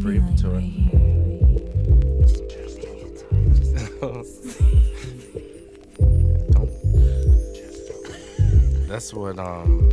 breathe 0.00 0.22
like 0.22 0.30
into 0.30 0.48
right 0.48 0.62
it. 0.62 0.62
here, 0.62 0.98
right 1.00 1.40
here. 1.40 2.26
Just 2.26 2.48
breathe 2.48 3.02
into 3.02 3.26
it. 3.32 3.56
Just 3.56 4.00
Don't. 6.52 6.70
That's 8.88 9.12
what 9.14 9.38
um. 9.38 9.90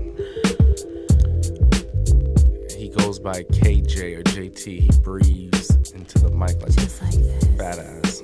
He 2.78 2.89
goes 2.89 3.20
by 3.20 3.43
KJ 3.43 4.17
or 4.20 4.23
JT. 4.23 4.65
He 4.79 4.89
breathes 5.01 5.92
into 5.92 6.19
the 6.19 6.29
mic 6.31 6.62
like 6.62 6.74
just 6.76 7.01
like 7.01 7.13
this. 7.13 7.44
fat 7.58 7.79
ass. 7.79 8.24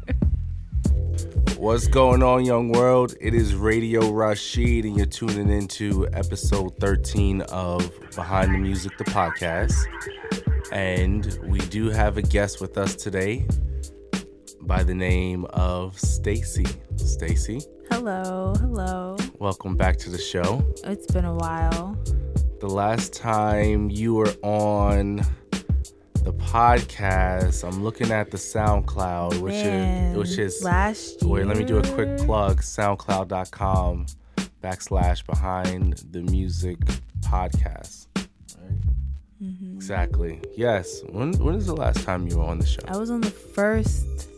What's 1.60 1.88
going 1.88 2.22
on, 2.22 2.46
young 2.46 2.70
world? 2.72 3.14
It 3.20 3.34
is 3.34 3.54
Radio 3.54 4.10
Rashid, 4.10 4.86
and 4.86 4.96
you're 4.96 5.04
tuning 5.04 5.50
into 5.50 6.08
episode 6.14 6.74
13 6.80 7.42
of 7.42 7.92
Behind 8.14 8.54
the 8.54 8.58
Music, 8.58 8.96
the 8.96 9.04
podcast. 9.04 9.74
And 10.72 11.38
we 11.42 11.58
do 11.58 11.90
have 11.90 12.16
a 12.16 12.22
guest 12.22 12.62
with 12.62 12.78
us 12.78 12.94
today 12.94 13.46
by 14.62 14.82
the 14.82 14.94
name 14.94 15.44
of 15.50 15.98
Stacy. 16.00 16.64
Stacy, 16.96 17.60
Hello, 17.90 18.54
hello. 18.58 19.18
welcome 19.38 19.76
back 19.76 19.98
to 19.98 20.08
the 20.08 20.18
show. 20.18 20.64
It's 20.84 21.12
been 21.12 21.26
a 21.26 21.34
while. 21.34 21.94
The 22.60 22.68
last 22.68 23.12
time 23.12 23.90
you 23.90 24.14
were 24.14 24.32
on 24.42 25.20
the 26.24 26.32
podcast, 26.32 27.66
I'm 27.66 27.82
looking 27.82 28.10
at 28.10 28.30
the 28.30 28.36
SoundCloud, 28.36 29.40
which 29.40 29.52
Man, 29.54 30.12
is 30.12 30.16
which 30.16 30.38
is 30.38 30.62
last 30.62 31.22
year. 31.22 31.30
Wait, 31.32 31.46
let 31.46 31.56
me 31.56 31.64
do 31.64 31.78
a 31.78 31.82
quick 31.94 32.18
plug. 32.18 32.60
SoundCloud.com 32.60 34.06
backslash 34.62 35.24
behind 35.26 36.04
the 36.10 36.22
music 36.22 36.78
podcast. 37.20 38.06
Right? 38.16 38.80
Mhm. 39.42 39.74
Exactly. 39.74 40.40
Yes. 40.56 41.02
When 41.10 41.32
when 41.34 41.54
is 41.54 41.66
the 41.66 41.74
last 41.76 42.04
time 42.04 42.28
you 42.28 42.38
were 42.38 42.44
on 42.44 42.58
the 42.58 42.66
show? 42.66 42.82
I 42.88 42.96
was 42.96 43.10
on 43.10 43.20
the 43.22 43.30
first 43.30 44.28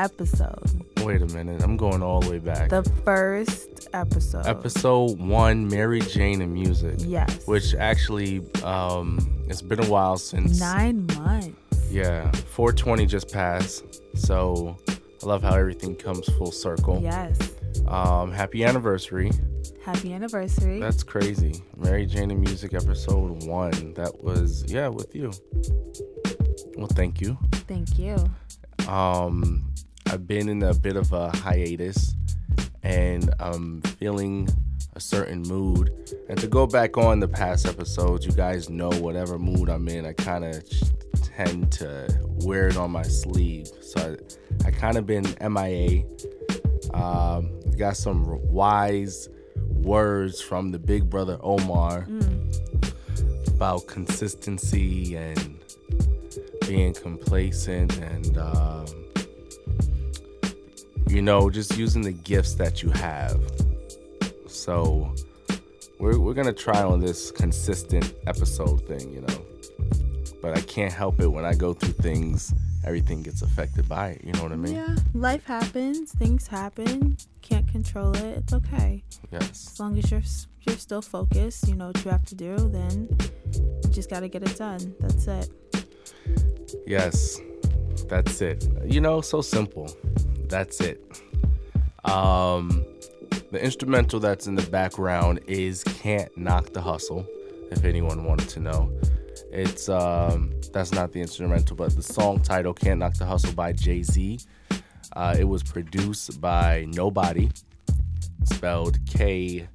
episode. 0.00 0.84
Wait 1.02 1.20
a 1.20 1.26
minute. 1.26 1.62
I'm 1.62 1.76
going 1.76 2.02
all 2.02 2.20
the 2.20 2.30
way 2.30 2.38
back. 2.38 2.70
The 2.70 2.82
first 3.04 3.88
episode. 3.92 4.46
Episode 4.46 5.18
one, 5.18 5.68
Mary 5.68 6.00
Jane 6.00 6.40
and 6.40 6.52
Music. 6.52 6.96
Yes. 7.00 7.46
Which 7.46 7.74
actually 7.74 8.42
um 8.64 9.44
it's 9.48 9.60
been 9.62 9.82
a 9.84 9.88
while 9.90 10.16
since 10.16 10.58
Nine 10.58 11.06
months. 11.18 11.50
Yeah. 11.90 12.30
420 12.32 13.06
just 13.06 13.30
passed. 13.30 14.00
So 14.14 14.78
I 15.22 15.26
love 15.26 15.42
how 15.42 15.54
everything 15.54 15.94
comes 15.96 16.26
full 16.38 16.52
circle. 16.52 17.00
Yes. 17.02 17.38
Um, 17.86 18.32
happy 18.32 18.64
anniversary. 18.64 19.30
Happy 19.84 20.14
anniversary. 20.14 20.80
That's 20.80 21.02
crazy. 21.02 21.62
Mary 21.76 22.06
Jane 22.06 22.30
and 22.30 22.40
Music 22.40 22.72
episode 22.72 23.44
one. 23.44 23.92
That 23.94 24.22
was 24.24 24.64
yeah 24.66 24.88
with 24.88 25.14
you. 25.14 25.30
Well, 26.76 26.88
thank 26.88 27.20
you. 27.20 27.36
Thank 27.68 27.98
you. 27.98 28.16
Um, 28.88 29.70
I've 30.10 30.26
been 30.26 30.48
in 30.48 30.60
a 30.64 30.74
bit 30.74 30.96
of 30.96 31.12
a 31.12 31.30
hiatus, 31.36 32.16
and 32.82 33.32
I'm 33.38 33.80
feeling 33.82 34.48
a 34.94 35.00
certain 35.00 35.42
mood. 35.42 35.92
And 36.28 36.36
to 36.40 36.48
go 36.48 36.66
back 36.66 36.98
on 36.98 37.20
the 37.20 37.28
past 37.28 37.64
episodes, 37.64 38.26
you 38.26 38.32
guys 38.32 38.68
know 38.68 38.90
whatever 38.90 39.38
mood 39.38 39.68
I'm 39.68 39.86
in. 39.86 40.04
I 40.04 40.12
kind 40.14 40.44
of 40.44 40.64
tend 41.22 41.70
to 41.74 42.08
wear 42.44 42.66
it 42.66 42.76
on 42.76 42.90
my 42.90 43.04
sleeve. 43.04 43.68
So 43.82 44.16
I, 44.64 44.66
I 44.66 44.70
kind 44.72 44.98
of 44.98 45.06
been 45.06 45.26
MIA. 45.40 46.02
Um, 46.92 47.60
got 47.78 47.96
some 47.96 48.24
wise 48.50 49.28
words 49.68 50.40
from 50.40 50.72
the 50.72 50.80
big 50.80 51.08
brother 51.08 51.38
Omar 51.40 52.08
about 53.46 53.86
consistency 53.86 55.14
and 55.14 55.60
being 56.66 56.94
complacent 56.94 57.96
and 57.98 58.36
um, 58.38 58.86
you 61.10 61.20
know 61.22 61.50
just 61.50 61.76
using 61.76 62.02
the 62.02 62.12
gifts 62.12 62.54
that 62.54 62.82
you 62.82 62.90
have 62.90 63.40
so 64.46 65.12
we're, 65.98 66.18
we're 66.18 66.34
gonna 66.34 66.52
try 66.52 66.82
on 66.82 67.00
this 67.00 67.32
consistent 67.32 68.14
episode 68.28 68.86
thing 68.86 69.12
you 69.12 69.20
know 69.20 69.44
but 70.40 70.56
i 70.56 70.60
can't 70.62 70.92
help 70.92 71.20
it 71.20 71.26
when 71.26 71.44
i 71.44 71.52
go 71.52 71.74
through 71.74 71.92
things 71.94 72.54
everything 72.86 73.22
gets 73.22 73.42
affected 73.42 73.88
by 73.88 74.10
it 74.10 74.24
you 74.24 74.32
know 74.34 74.42
what 74.44 74.52
i 74.52 74.56
mean 74.56 74.74
Yeah. 74.74 74.94
Life 75.12 75.44
happens. 75.44 76.12
Things 76.12 76.46
happen. 76.46 77.16
Can't 77.42 77.66
control 77.68 78.14
it. 78.16 78.38
It's 78.38 78.52
okay. 78.54 79.02
yes 79.32 79.72
As 79.72 79.80
long 79.80 79.98
as 79.98 80.10
you're 80.10 80.22
you're 80.62 80.76
still 80.78 81.02
focused, 81.02 81.68
you 81.68 81.74
know 81.74 81.88
what 81.88 82.04
you 82.04 82.10
have 82.10 82.24
to 82.26 82.34
do, 82.34 82.56
then 82.56 83.08
you 83.82 83.90
just 83.90 84.08
got 84.08 84.20
to 84.20 84.28
get 84.28 84.42
it 84.42 84.56
done. 84.56 84.94
That's 85.00 85.26
it. 85.26 85.48
Yes, 86.86 87.40
that's 88.08 88.40
it. 88.40 88.66
You 88.86 89.00
know, 89.00 89.20
so 89.20 89.40
simple. 89.42 89.90
That's 90.50 90.80
it. 90.80 91.00
Um, 92.04 92.84
the 93.52 93.62
instrumental 93.62 94.18
that's 94.20 94.46
in 94.48 94.56
the 94.56 94.68
background 94.70 95.40
is 95.46 95.84
"Can't 95.84 96.36
Knock 96.36 96.72
the 96.72 96.80
Hustle." 96.80 97.26
If 97.70 97.84
anyone 97.84 98.24
wanted 98.24 98.48
to 98.50 98.60
know, 98.60 98.90
it's 99.52 99.88
um, 99.88 100.52
that's 100.72 100.92
not 100.92 101.12
the 101.12 101.20
instrumental, 101.20 101.76
but 101.76 101.94
the 101.94 102.02
song 102.02 102.40
title 102.40 102.74
"Can't 102.74 102.98
Knock 102.98 103.14
the 103.14 103.26
Hustle" 103.26 103.52
by 103.54 103.72
Jay 103.72 104.02
Z. 104.02 104.40
Uh, 105.14 105.36
it 105.38 105.44
was 105.44 105.62
produced 105.62 106.40
by 106.40 106.86
Nobody, 106.88 107.48
spelled 108.44 108.98
K 109.06 109.68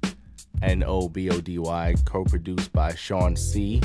N 0.62 0.84
O 0.86 1.08
B 1.08 1.30
O 1.30 1.40
D 1.40 1.58
Y, 1.58 1.94
co-produced 2.04 2.72
by 2.72 2.94
Sean 2.94 3.34
C. 3.34 3.80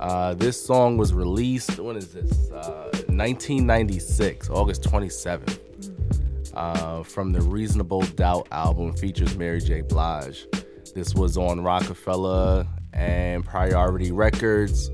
Uh, 0.00 0.32
this 0.34 0.64
song 0.64 0.96
was 0.96 1.12
released, 1.12 1.78
when 1.78 1.96
is 1.96 2.12
this? 2.14 2.50
Uh, 2.50 2.88
1996, 3.08 4.48
August 4.50 4.84
27th, 4.84 5.58
uh, 6.58 7.04
from 7.04 7.32
the 7.32 7.40
Reasonable 7.40 8.02
Doubt 8.02 8.48
album, 8.50 8.92
features 8.92 9.38
Mary 9.38 9.60
J. 9.60 9.80
Blige. 9.80 10.46
This 10.92 11.14
was 11.14 11.36
on 11.36 11.62
Roc-A-Fella 11.62 12.66
and 12.92 13.44
Priority 13.44 14.10
Records, 14.10 14.90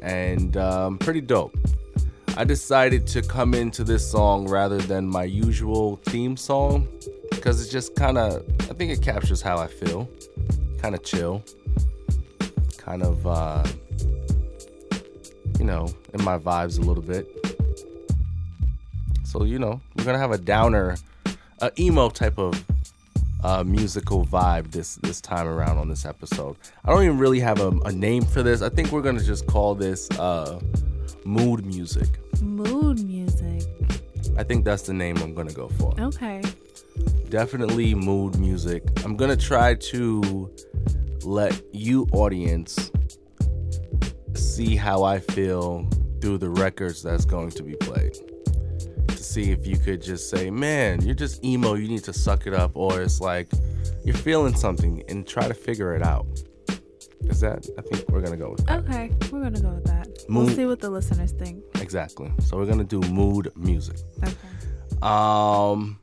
and 0.00 0.56
um, 0.56 0.96
pretty 0.96 1.20
dope. 1.20 1.54
I 2.38 2.44
decided 2.44 3.06
to 3.08 3.20
come 3.20 3.52
into 3.52 3.84
this 3.84 4.10
song 4.10 4.48
rather 4.48 4.78
than 4.78 5.06
my 5.06 5.24
usual 5.24 5.96
theme 6.06 6.38
song 6.38 6.88
because 7.30 7.66
it 7.66 7.70
just 7.70 7.94
kind 7.94 8.16
of, 8.16 8.42
I 8.60 8.72
think 8.72 8.90
it 8.90 9.02
captures 9.02 9.42
how 9.42 9.58
I 9.58 9.66
feel. 9.66 10.08
Kind 10.80 10.94
of 10.94 11.04
chill, 11.04 11.44
kind 12.78 13.02
of, 13.02 13.26
uh, 13.26 13.62
you 15.58 15.66
know, 15.66 15.86
in 16.14 16.24
my 16.24 16.38
vibes 16.38 16.78
a 16.78 16.82
little 16.82 17.02
bit. 17.02 17.28
So, 19.32 19.44
you 19.44 19.58
know, 19.58 19.80
we're 19.96 20.04
gonna 20.04 20.18
have 20.18 20.32
a 20.32 20.36
downer, 20.36 20.94
a 21.60 21.72
emo 21.78 22.10
type 22.10 22.36
of 22.36 22.62
uh, 23.42 23.64
musical 23.64 24.26
vibe 24.26 24.70
this 24.72 24.96
this 24.96 25.22
time 25.22 25.46
around 25.46 25.78
on 25.78 25.88
this 25.88 26.04
episode. 26.04 26.58
I 26.84 26.90
don't 26.90 27.02
even 27.02 27.16
really 27.16 27.40
have 27.40 27.58
a, 27.58 27.70
a 27.86 27.92
name 27.92 28.26
for 28.26 28.42
this. 28.42 28.60
I 28.60 28.68
think 28.68 28.92
we're 28.92 29.00
gonna 29.00 29.22
just 29.22 29.46
call 29.46 29.74
this 29.74 30.10
uh, 30.18 30.60
mood 31.24 31.64
music. 31.64 32.08
Mood 32.42 33.02
music. 33.02 33.62
I 34.36 34.42
think 34.42 34.66
that's 34.66 34.82
the 34.82 34.92
name 34.92 35.16
I'm 35.16 35.32
gonna 35.32 35.54
go 35.54 35.68
for. 35.78 35.98
Okay. 35.98 36.42
Definitely 37.30 37.94
mood 37.94 38.38
music. 38.38 38.82
I'm 39.02 39.16
gonna 39.16 39.34
try 39.34 39.76
to 39.76 40.50
let 41.24 41.58
you 41.72 42.06
audience 42.12 42.90
see 44.34 44.76
how 44.76 45.04
I 45.04 45.20
feel 45.20 45.88
through 46.20 46.36
the 46.36 46.50
records 46.50 47.02
that's 47.02 47.24
going 47.24 47.48
to 47.52 47.62
be 47.62 47.76
played. 47.76 48.14
To 49.22 49.28
see 49.28 49.52
if 49.52 49.68
you 49.68 49.78
could 49.78 50.02
just 50.02 50.28
say, 50.30 50.50
man, 50.50 51.00
you're 51.02 51.14
just 51.14 51.44
emo, 51.44 51.74
you 51.74 51.86
need 51.86 52.02
to 52.04 52.12
suck 52.12 52.48
it 52.48 52.54
up, 52.54 52.72
or 52.74 53.00
it's 53.00 53.20
like 53.20 53.48
you're 54.04 54.16
feeling 54.16 54.52
something 54.56 55.04
and 55.08 55.24
try 55.24 55.46
to 55.46 55.54
figure 55.54 55.94
it 55.94 56.02
out. 56.02 56.26
Is 57.26 57.38
that 57.38 57.64
I 57.78 57.82
think 57.82 58.08
we're 58.08 58.20
gonna 58.20 58.36
go 58.36 58.50
with 58.50 58.66
that. 58.66 58.80
Okay. 58.80 59.12
We're 59.30 59.44
gonna 59.44 59.60
go 59.60 59.74
with 59.74 59.84
that. 59.84 60.08
We'll 60.28 60.48
see 60.48 60.66
what 60.66 60.80
the 60.80 60.90
listeners 60.90 61.30
think. 61.30 61.62
Exactly. 61.76 62.32
So 62.40 62.56
we're 62.56 62.66
gonna 62.66 62.82
do 62.82 63.00
mood 63.00 63.52
music. 63.54 63.98
Okay. 64.24 64.34
Um, 65.02 66.00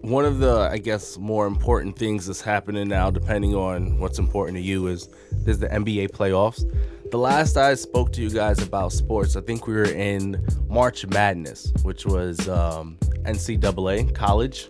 one 0.00 0.24
of 0.24 0.38
the, 0.38 0.68
I 0.72 0.78
guess, 0.78 1.18
more 1.18 1.46
important 1.46 1.96
things 1.96 2.26
that's 2.26 2.40
happening 2.40 2.88
now, 2.88 3.12
depending 3.12 3.54
on 3.54 3.98
what's 3.98 4.18
important 4.18 4.56
to 4.56 4.62
you, 4.62 4.88
is 4.88 5.08
there's 5.30 5.60
the 5.60 5.68
NBA 5.68 6.10
playoffs. 6.10 6.64
The 7.10 7.16
last 7.16 7.56
I 7.56 7.74
spoke 7.74 8.12
to 8.12 8.20
you 8.22 8.28
guys 8.28 8.60
about 8.62 8.92
sports, 8.92 9.34
I 9.34 9.40
think 9.40 9.66
we 9.66 9.72
were 9.74 9.84
in 9.84 10.44
March 10.68 11.06
Madness, 11.06 11.72
which 11.82 12.04
was 12.04 12.48
um, 12.50 12.98
NCAA 13.22 14.14
college, 14.14 14.68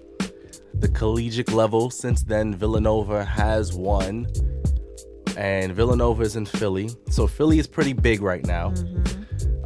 the 0.74 0.88
collegiate 0.88 1.52
level. 1.52 1.90
Since 1.90 2.22
then, 2.22 2.54
Villanova 2.54 3.24
has 3.24 3.74
won, 3.74 4.28
and 5.36 5.72
Villanova 5.72 6.22
is 6.22 6.36
in 6.36 6.46
Philly. 6.46 6.90
So 7.10 7.26
Philly 7.26 7.58
is 7.58 7.66
pretty 7.66 7.92
big 7.92 8.22
right 8.22 8.46
now. 8.46 8.72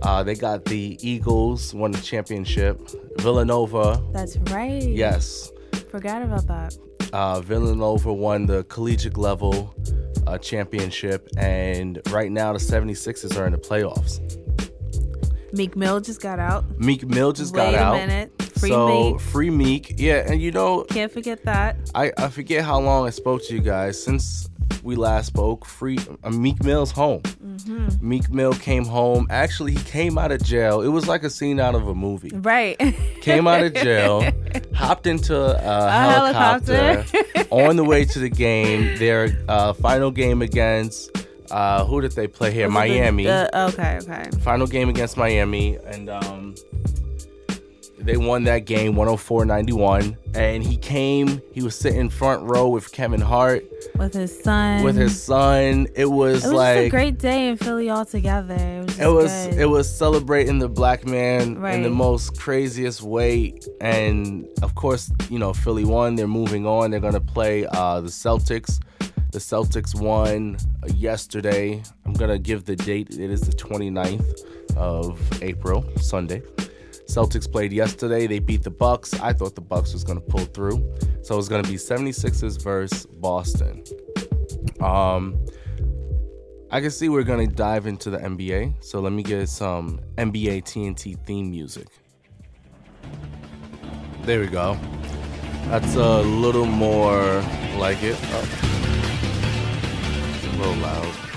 Uh, 0.00 0.22
they 0.22 0.34
got 0.34 0.64
the 0.64 0.98
Eagles 1.02 1.74
won 1.74 1.92
the 1.92 2.00
championship. 2.00 2.80
Villanova, 3.18 4.02
That's 4.12 4.38
right. 4.50 4.82
yes. 4.82 5.52
Forgot 5.90 6.22
about 6.22 6.46
that. 6.46 6.76
Uh, 7.12 7.42
Villanova 7.42 8.10
won 8.12 8.46
the 8.46 8.64
collegiate 8.64 9.18
level 9.18 9.74
uh, 10.26 10.38
championship, 10.38 11.28
and 11.36 12.00
right 12.10 12.30
now 12.30 12.52
the 12.52 12.58
76ers 12.58 13.36
are 13.38 13.46
in 13.46 13.52
the 13.52 13.58
playoffs. 13.58 14.20
Meek 15.52 15.76
Mill 15.76 16.00
just 16.00 16.20
got 16.22 16.38
out. 16.38 16.64
Meek 16.78 17.06
Mill 17.06 17.32
just 17.32 17.52
Wait 17.54 17.72
got 17.72 17.74
a 17.74 17.78
out. 17.78 17.94
minute. 17.94 18.32
Free 18.58 18.70
so 18.70 19.12
Meek. 19.12 19.20
free 19.20 19.50
Meek, 19.50 19.94
yeah, 19.98 20.24
and 20.30 20.40
you 20.40 20.50
know 20.50 20.84
Can't 20.84 21.12
forget 21.12 21.44
that. 21.44 21.76
I, 21.94 22.12
I 22.16 22.28
forget 22.28 22.64
how 22.64 22.80
long 22.80 23.06
I 23.06 23.10
spoke 23.10 23.42
to 23.46 23.54
you 23.54 23.60
guys 23.60 24.02
since 24.02 24.48
we 24.82 24.96
last 24.96 25.26
spoke. 25.26 25.64
Free 25.64 25.98
uh, 26.24 26.30
Meek 26.30 26.62
Mill's 26.64 26.90
home. 26.90 27.22
Mm-hmm. 27.22 28.08
Meek 28.08 28.30
Mill 28.30 28.52
came 28.54 28.84
home. 28.84 29.26
Actually, 29.30 29.72
he 29.72 29.82
came 29.84 30.18
out 30.18 30.32
of 30.32 30.42
jail. 30.42 30.80
It 30.82 30.88
was 30.88 31.06
like 31.08 31.22
a 31.22 31.30
scene 31.30 31.60
out 31.60 31.74
of 31.74 31.88
a 31.88 31.94
movie. 31.94 32.30
Right. 32.34 32.78
Came 33.20 33.46
out 33.46 33.62
of 33.62 33.74
jail, 33.74 34.24
hopped 34.74 35.06
into 35.06 35.36
a, 35.36 35.90
helicopter, 35.90 36.76
helicopter. 36.76 37.46
on 37.50 37.76
the 37.76 37.84
way 37.84 38.04
to 38.12 38.18
the 38.18 38.30
game. 38.30 38.98
Their 38.98 39.36
uh, 39.48 39.72
final 39.74 40.10
game 40.10 40.42
against 40.42 41.10
uh, 41.50 41.84
who 41.84 42.00
did 42.00 42.12
they 42.12 42.26
play 42.26 42.50
here? 42.50 42.66
Was 42.68 42.74
it 42.74 42.88
the- 42.88 42.98
Miami. 42.98 43.24
the- 43.24 43.66
okay, 43.68 43.98
okay. 44.02 44.30
final 44.40 44.66
game 44.66 44.88
against 44.88 45.16
Miami, 45.16 45.76
and 45.86 46.08
um, 46.08 46.54
they 48.04 48.16
won 48.16 48.44
that 48.44 48.60
game 48.66 48.94
104-91. 48.94 50.16
And 50.34 50.62
he 50.62 50.76
came. 50.78 51.42
He 51.52 51.62
was 51.62 51.74
sitting 51.74 52.08
front 52.08 52.42
row 52.44 52.68
with 52.68 52.90
Kevin 52.90 53.20
Hart 53.20 53.64
With 53.96 54.14
his 54.14 54.42
son. 54.42 54.82
with 54.82 54.96
his 54.96 55.22
son. 55.22 55.86
It 55.94 56.06
was, 56.06 56.44
It 56.44 56.48
was 56.48 56.56
like 56.56 56.78
a 56.78 56.88
great 56.88 57.18
day 57.18 57.48
in 57.48 57.58
Philly 57.58 57.90
altogether. 57.90 58.54
It 58.54 58.84
was. 58.86 58.98
It 58.98 59.08
was 59.08 59.32
it 59.58 59.66
was 59.66 59.94
celebrating 59.94 60.58
the 60.58 60.68
black 60.68 61.04
man 61.06 61.62
in 61.74 61.82
the 61.82 61.90
most 61.90 62.38
craziest 62.38 63.02
way 63.02 63.58
and 63.80 64.46
of 64.62 64.74
course 64.74 65.10
you 65.30 65.38
know 65.38 65.52
philly 65.52 65.84
won 65.84 66.14
they're 66.14 66.26
moving 66.26 66.66
on 66.66 66.90
they're 66.90 67.00
gonna 67.00 67.20
play 67.20 67.66
uh 67.66 68.00
the 68.00 68.08
celtics 68.08 68.80
the 69.32 69.38
celtics 69.38 69.94
won 69.94 70.56
yesterday 70.94 71.82
i'm 72.06 72.12
gonna 72.12 72.38
give 72.38 72.64
the 72.64 72.76
date 72.76 73.10
it 73.10 73.30
is 73.30 73.40
the 73.42 73.52
29th 73.52 74.40
of 74.76 75.18
april 75.42 75.84
sunday 75.98 76.42
celtics 77.06 77.50
played 77.50 77.72
yesterday 77.72 78.26
they 78.26 78.38
beat 78.38 78.62
the 78.62 78.70
bucks 78.70 79.12
i 79.20 79.32
thought 79.32 79.54
the 79.54 79.60
bucks 79.60 79.92
was 79.92 80.04
gonna 80.04 80.20
pull 80.20 80.44
through 80.46 80.78
so 81.22 81.38
it's 81.38 81.48
gonna 81.48 81.62
be 81.62 81.74
76ers 81.74 82.62
versus 82.62 83.06
boston 83.06 83.82
um 84.80 85.44
I 86.74 86.80
can 86.80 86.90
see 86.90 87.10
we're 87.10 87.22
gonna 87.22 87.46
dive 87.46 87.86
into 87.86 88.08
the 88.08 88.16
NBA, 88.16 88.82
so 88.82 88.98
let 89.00 89.12
me 89.12 89.22
get 89.22 89.46
some 89.50 90.00
NBA 90.16 90.62
TNT 90.62 91.22
theme 91.26 91.50
music. 91.50 91.86
There 94.22 94.40
we 94.40 94.46
go. 94.46 94.78
That's 95.66 95.96
a 95.96 96.22
little 96.22 96.64
more 96.64 97.44
like 97.76 98.02
it. 98.02 98.16
Oh. 98.22 98.48
It's 100.34 100.46
a 100.46 100.56
little 100.56 100.76
loud. 100.76 101.31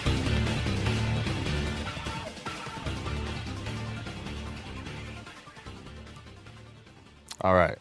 All 7.45 7.53
right. 7.53 7.77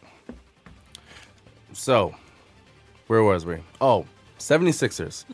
So, 1.73 2.13
where 3.07 3.23
was 3.23 3.47
we? 3.47 3.57
Oh, 3.81 4.05
76ers. 4.37 5.25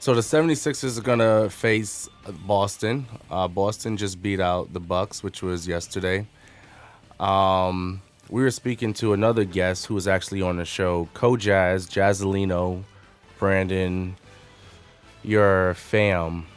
So 0.00 0.16
the 0.16 0.20
76ers 0.20 0.98
are 0.98 1.02
going 1.02 1.20
to 1.20 1.48
face 1.48 2.08
Boston. 2.44 3.06
Uh, 3.30 3.46
Boston 3.46 3.96
just 3.96 4.20
beat 4.20 4.40
out 4.40 4.72
the 4.72 4.80
Bucks, 4.80 5.22
which 5.22 5.42
was 5.42 5.68
yesterday. 5.68 6.26
Um, 7.20 8.02
we 8.28 8.42
were 8.42 8.50
speaking 8.50 8.94
to 8.94 9.12
another 9.12 9.44
guest 9.44 9.86
who 9.86 9.94
was 9.94 10.08
actually 10.08 10.42
on 10.42 10.56
the 10.56 10.64
show, 10.64 11.08
Co-Jazz, 11.14 11.86
Jazzolino, 11.86 12.82
Brandon, 13.38 14.16
your 15.22 15.74
fam. 15.74 16.48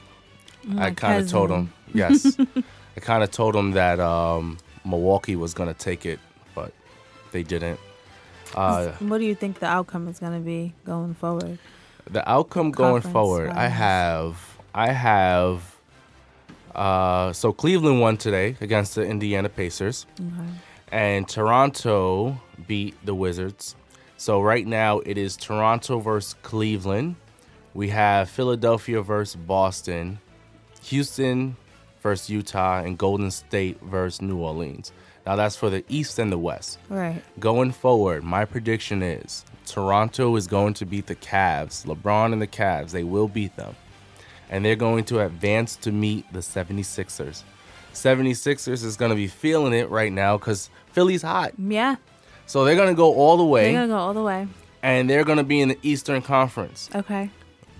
My 0.63 0.87
I 0.87 0.91
kind 0.91 1.23
of 1.23 1.29
told 1.29 1.51
him, 1.51 1.71
yes. 1.93 2.35
I 2.97 2.99
kind 2.99 3.23
of 3.23 3.29
told 3.29 3.55
him 3.55 3.73
that 3.73 3.99
um, 3.99 4.57
Milwaukee 4.83 5.35
was 5.35 5.53
going 5.53 5.71
to 5.71 5.77
take 5.77 6.07
it, 6.07 6.19
they 7.35 7.43
didn't. 7.43 7.77
Uh, 8.55 8.91
What 8.99 9.17
do 9.17 9.25
you 9.25 9.35
think 9.35 9.59
the 9.59 9.65
outcome 9.67 10.07
is 10.07 10.19
going 10.19 10.31
to 10.33 10.39
be 10.39 10.73
going 10.85 11.13
forward? 11.15 11.59
the 12.09 12.23
outcome 12.29 12.71
going 12.71 13.01
forward, 13.01 13.49
I 13.49 13.67
have, 13.67 14.37
I 14.73 14.91
have. 14.91 15.75
Uh, 16.73 17.33
so 17.33 17.51
Cleveland 17.51 17.99
won 17.99 18.15
today 18.17 18.55
against 18.61 18.95
the 18.95 19.01
Indiana 19.03 19.49
Pacers, 19.49 20.05
Okay. 20.19 20.49
and 20.91 21.27
Toronto 21.27 22.39
beat 22.67 22.93
the 23.03 23.15
Wizards. 23.15 23.75
So 24.17 24.39
right 24.41 24.65
now 24.67 24.99
it 24.99 25.17
is 25.17 25.35
Toronto 25.35 25.99
versus 25.99 26.35
Cleveland. 26.41 27.15
We 27.73 27.89
have 27.89 28.29
Philadelphia 28.29 29.01
versus 29.01 29.35
Boston, 29.35 30.19
Houston 30.83 31.57
versus 32.03 32.29
Utah, 32.29 32.79
and 32.85 32.97
Golden 32.97 33.31
State 33.31 33.81
versus 33.81 34.21
New 34.21 34.37
Orleans. 34.37 34.91
Now 35.25 35.35
that's 35.35 35.55
for 35.55 35.69
the 35.69 35.83
East 35.89 36.19
and 36.19 36.31
the 36.31 36.37
West. 36.37 36.77
Right. 36.89 37.21
Going 37.39 37.71
forward, 37.71 38.23
my 38.23 38.45
prediction 38.45 39.01
is 39.01 39.43
Toronto 39.65 40.35
is 40.35 40.45
going 40.47 40.73
to 40.75 40.85
beat 40.85 41.07
the 41.07 41.15
Cavs. 41.15 41.85
LeBron 41.85 42.33
and 42.33 42.41
the 42.41 42.47
Cavs, 42.47 42.91
they 42.91 43.03
will 43.03 43.27
beat 43.27 43.55
them. 43.55 43.75
And 44.49 44.63
they're 44.63 44.75
going 44.75 45.03
to 45.05 45.21
advance 45.21 45.75
to 45.77 45.91
meet 45.91 46.31
the 46.31 46.39
76ers. 46.39 47.41
76ers 47.93 48.83
is 48.83 48.95
going 48.97 49.09
to 49.09 49.15
be 49.15 49.27
feeling 49.27 49.73
it 49.73 49.89
right 49.89 50.11
now 50.11 50.37
because 50.37 50.69
Philly's 50.91 51.21
hot. 51.21 51.53
Yeah. 51.57 51.95
So 52.45 52.63
they're 52.63 52.75
going 52.75 52.89
to 52.89 52.95
go 52.95 53.13
all 53.15 53.37
the 53.37 53.45
way. 53.45 53.63
They're 53.63 53.73
going 53.79 53.89
to 53.89 53.93
go 53.93 53.97
all 53.97 54.13
the 54.13 54.21
way. 54.21 54.47
and 54.83 55.09
they're 55.09 55.23
going 55.23 55.37
to 55.39 55.43
be 55.43 55.61
in 55.61 55.69
the 55.69 55.79
Eastern 55.81 56.21
Conference. 56.21 56.89
Okay. 56.93 57.31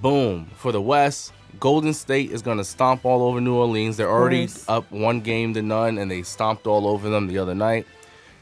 Boom. 0.02 0.50
For 0.56 0.72
the 0.72 0.82
West, 0.82 1.34
Golden 1.60 1.94
State 1.94 2.32
is 2.32 2.42
going 2.42 2.58
to 2.58 2.64
stomp 2.64 3.06
all 3.06 3.24
over 3.24 3.40
New 3.42 3.56
Orleans. 3.56 3.98
They're 3.98 4.10
already 4.10 4.48
up 4.68 4.90
one 4.92 5.22
game 5.22 5.54
to 5.54 5.62
none, 5.62 5.98
and 5.98 6.10
they 6.10 6.24
stomped 6.24 6.68
all 6.68 6.88
over 6.88 7.10
them 7.10 7.28
the 7.28 7.38
other 7.38 7.56
night. 7.56 7.86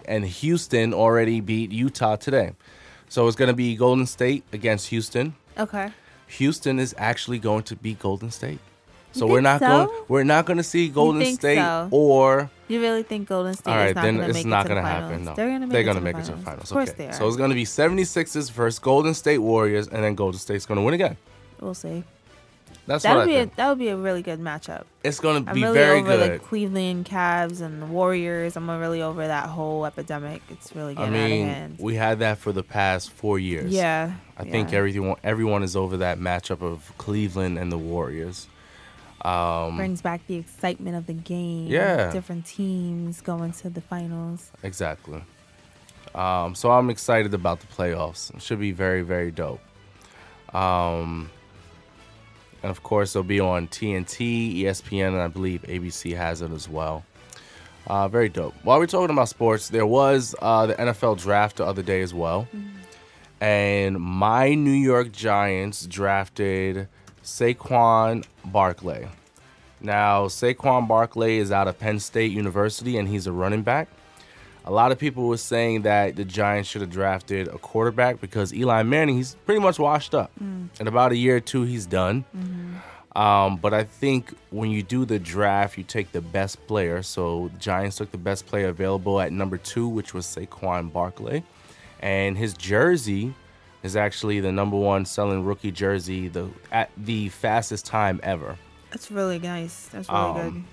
And 0.06 0.26
Houston 0.26 0.94
already 0.94 1.40
beat 1.40 1.72
Utah 1.72 2.16
today. 2.18 2.52
So 3.08 3.28
it's 3.28 3.36
going 3.38 3.48
to 3.48 3.54
be 3.54 3.76
Golden 3.76 4.06
State 4.06 4.44
against 4.52 4.88
Houston. 4.88 5.36
Okay. 5.58 5.92
Houston 6.28 6.80
is 6.80 6.96
actually 6.98 7.40
going 7.40 7.64
to 7.64 7.76
beat 7.76 8.00
Golden 8.00 8.32
State. 8.32 8.60
So 9.12 9.28
we're 9.28 9.42
not 9.42 9.60
so? 9.60 9.68
going 9.86 9.90
we're 10.08 10.24
not 10.24 10.48
going 10.48 10.58
to 10.58 10.64
see 10.64 10.90
Golden 10.90 11.24
State 11.36 11.58
so? 11.58 11.88
or 11.92 12.50
You 12.68 12.82
really 12.82 13.04
think 13.04 13.30
Golden 13.30 13.54
State 13.54 13.70
all 13.70 13.78
right, 13.78 13.90
is 13.90 13.96
not 13.96 14.02
then 14.02 14.16
going 14.16 14.26
to 14.26 14.30
it's 14.32 14.40
make 14.40 14.48
not 14.48 14.66
it 14.66 14.70
to 14.70 14.76
the 14.76 14.82
gonna 14.82 14.88
finals? 14.88 15.12
happen. 15.12 15.26
No, 15.26 15.36
They're 15.36 15.48
going 15.50 15.62
to 15.62 15.68
make, 15.68 15.72
They're 15.72 15.82
it, 15.82 15.84
gonna 15.86 16.00
to 16.00 16.04
make 16.04 16.16
it 16.16 16.26
to 16.26 16.32
the 16.32 16.38
finals. 16.38 16.46
finals. 16.46 16.72
Of 16.72 16.76
course 16.76 16.90
okay. 16.90 16.98
they 16.98 17.10
are. 17.10 17.14
So 17.14 17.28
it's 17.28 17.38
going 17.38 17.52
to 17.52 17.56
be 17.56 17.64
76ers 17.66 18.52
versus 18.52 18.80
Golden 18.80 19.14
State 19.14 19.38
Warriors, 19.38 19.88
and 19.88 20.04
then 20.04 20.16
Golden 20.16 20.40
State's 20.40 20.66
going 20.66 20.78
to 20.80 20.82
win 20.84 20.96
again. 20.96 21.16
we'll 21.62 21.76
see. 21.76 22.04
That's 22.86 23.04
That 23.04 23.16
would 23.16 23.28
be 23.28 23.38
a, 23.38 23.46
that 23.46 23.70
would 23.70 23.80
be 23.80 23.88
a 23.88 23.96
really 23.96 24.22
good 24.22 24.40
matchup. 24.40 24.84
it's 25.04 25.20
going 25.20 25.44
to 25.44 25.50
I'm 25.50 25.56
be 25.56 25.64
really 25.64 25.74
very 25.74 26.00
over 26.02 26.18
good. 26.18 26.34
the 26.34 26.40
Cleveland 26.40 27.06
Cavs 27.06 27.62
and 27.62 27.82
the 27.82 27.86
Warriors. 27.86 28.58
I'm 28.58 28.70
really 28.70 29.02
over 29.02 29.26
that 29.26 29.48
whole 29.48 29.86
epidemic. 29.86 30.42
It's 30.50 30.76
really 30.76 30.92
I 30.98 31.06
getting 31.06 31.16
out 31.16 31.24
of 31.24 31.30
mean, 31.30 31.46
hand. 31.48 31.76
we 31.80 31.96
had 31.96 32.20
that 32.20 32.40
for 32.40 32.52
the 32.52 32.64
past 32.64 33.12
four 33.12 33.40
years. 33.40 33.72
yeah. 33.72 34.16
I 34.38 34.44
think 34.44 34.72
yeah. 34.72 34.80
everyone 34.80 35.16
everyone 35.24 35.64
is 35.64 35.76
over 35.76 35.98
that 35.98 36.20
matchup 36.20 36.62
of 36.62 36.92
Cleveland 36.98 37.58
and 37.58 37.72
the 37.72 37.78
Warriors. 37.78 38.48
Um, 39.22 39.78
brings 39.78 40.02
back 40.02 40.28
the 40.28 40.36
excitement 40.36 40.98
of 40.98 41.06
the 41.08 41.14
game. 41.14 41.68
Yeah. 41.68 42.12
Different 42.12 42.46
teams 42.46 43.22
going 43.22 43.54
to 43.54 43.70
the 43.70 43.80
finals. 43.80 44.52
exactly. 44.64 45.24
Um, 46.14 46.54
so 46.56 46.70
I'm 46.72 46.90
excited 46.90 47.34
about 47.34 47.62
the 47.62 47.68
playoffs. 47.68 48.34
It 48.36 48.42
should 48.42 48.60
be 48.60 48.72
very 48.74 49.04
very 49.04 49.32
dope. 49.32 49.62
Um, 50.54 51.30
of 52.64 52.84
course, 52.84 53.16
it'll 53.16 53.24
be 53.24 53.40
on 53.40 53.68
TNT, 53.68 54.62
ESPN, 54.62 55.10
and 55.10 55.22
I 55.22 55.28
believe 55.28 55.62
ABC 55.64 56.16
has 56.16 56.42
it 56.42 56.52
as 56.52 56.68
well. 56.70 57.04
Uh, 57.88 58.08
very 58.08 58.30
dope. 58.30 58.54
While 58.64 58.80
we're 58.80 58.88
talking 58.88 59.14
about 59.14 59.30
sports, 59.30 59.70
there 59.70 59.86
was 59.86 60.34
uh, 60.42 60.68
the 60.68 60.76
NFL 60.76 61.20
draft 61.20 61.58
the 61.58 61.66
other 61.66 61.82
day 61.82 62.02
as 62.02 62.14
well. 62.14 62.48
And 63.42 64.00
my 64.00 64.54
New 64.54 64.72
York 64.72 65.12
Giants 65.12 65.86
drafted 65.86 66.88
Saquon 67.24 68.26
Barkley. 68.46 69.08
Now, 69.82 70.28
Saquon 70.28 70.88
Barkley 70.88 71.40
is 71.40 71.52
out 71.52 71.68
of 71.68 71.78
Penn 71.78 72.00
State 72.00 72.32
University 72.32 72.98
and 72.98 73.10
he's 73.10 73.28
a 73.28 73.34
running 73.34 73.64
back. 73.64 73.90
A 74.66 74.72
lot 74.72 74.92
of 74.94 74.98
people 75.00 75.28
were 75.28 75.38
saying 75.38 75.82
that 75.82 76.16
the 76.16 76.24
Giants 76.24 76.70
should 76.70 76.82
have 76.82 76.90
drafted 76.90 77.48
a 77.50 77.58
quarterback 77.58 78.22
because 78.22 78.54
Eli 78.54 78.84
Manning, 78.84 79.16
he's 79.18 79.36
pretty 79.46 79.60
much 79.60 79.78
washed 79.78 80.16
up. 80.16 80.32
In 80.40 80.70
about 80.88 81.12
a 81.12 81.18
year 81.18 81.36
or 81.38 81.40
two, 81.42 81.64
he's 81.64 81.86
done. 81.86 82.24
Um, 83.16 83.58
but 83.58 83.74
I 83.74 83.84
think 83.84 84.34
when 84.50 84.72
you 84.72 84.82
do 84.82 85.06
the 85.06 85.20
draft, 85.20 85.78
you 85.78 85.84
take 85.84 86.12
the 86.14 86.22
best 86.22 86.66
player. 86.66 87.04
So 87.04 87.50
the 87.54 87.60
Giants 87.60 87.98
took 87.98 88.12
the 88.12 88.18
best 88.18 88.46
player 88.48 88.70
available 88.70 89.20
at 89.22 89.32
number 89.32 89.58
two, 89.58 89.88
which 89.88 90.14
was 90.14 90.26
Saquon 90.26 90.92
Barkley. 90.92 91.44
And 92.00 92.38
his 92.38 92.54
jersey 92.54 93.34
is 93.84 93.96
actually 93.96 94.40
the 94.40 94.52
number 94.52 94.78
one 94.78 95.06
selling 95.06 95.44
rookie 95.44 95.72
jersey 95.72 96.28
the 96.30 96.50
at 96.72 96.90
the 96.98 97.30
fastest 97.30 97.86
time 97.86 98.20
ever. 98.24 98.58
That's 98.92 99.12
really 99.12 99.40
nice. 99.40 99.88
That's 99.88 100.08
really 100.10 100.22
Um, 100.42 100.68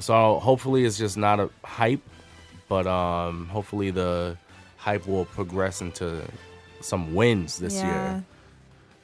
So 0.00 0.38
hopefully 0.40 0.84
it's 0.84 0.96
just 0.98 1.16
not 1.16 1.40
a 1.40 1.50
hype, 1.64 2.00
but 2.68 2.86
um, 2.86 3.46
hopefully 3.48 3.90
the 3.90 4.36
hype 4.76 5.06
will 5.06 5.24
progress 5.24 5.80
into 5.80 6.22
some 6.80 7.14
wins 7.14 7.58
this 7.58 7.74
Yeah. 7.74 7.84
year 8.12 8.24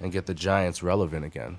and 0.00 0.12
get 0.12 0.26
the 0.26 0.34
Giants 0.34 0.82
relevant 0.82 1.24
again. 1.24 1.58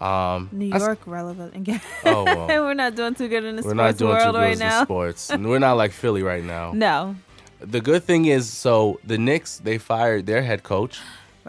Um, 0.00 0.50
New 0.52 0.70
I 0.74 0.78
York 0.78 0.98
relevant 1.06 1.56
again. 1.56 1.80
Oh, 2.04 2.24
well. 2.24 2.46
we're 2.64 2.74
not 2.74 2.94
doing 2.94 3.14
too 3.14 3.28
good 3.28 3.44
in 3.44 3.56
the 3.56 3.62
sports. 3.62 3.74
we're 3.76 3.82
sports 3.92 4.00
not 4.00 4.06
doing 4.06 4.18
too 4.18 4.24
world 4.24 4.34
good 4.34 4.40
right 4.42 4.52
in 4.52 4.58
now. 4.58 4.84
sports. 4.84 5.30
And 5.30 5.48
we're 5.48 5.58
not 5.58 5.74
like 5.74 5.92
Philly 5.92 6.22
right 6.22 6.44
now. 6.44 6.72
No, 6.74 7.16
The 7.60 7.80
good 7.80 8.04
thing 8.04 8.26
is, 8.26 8.50
so 8.50 9.00
the 9.04 9.16
Knicks 9.16 9.56
they 9.58 9.78
fired 9.78 10.26
their 10.26 10.42
head 10.42 10.62
coach, 10.62 11.00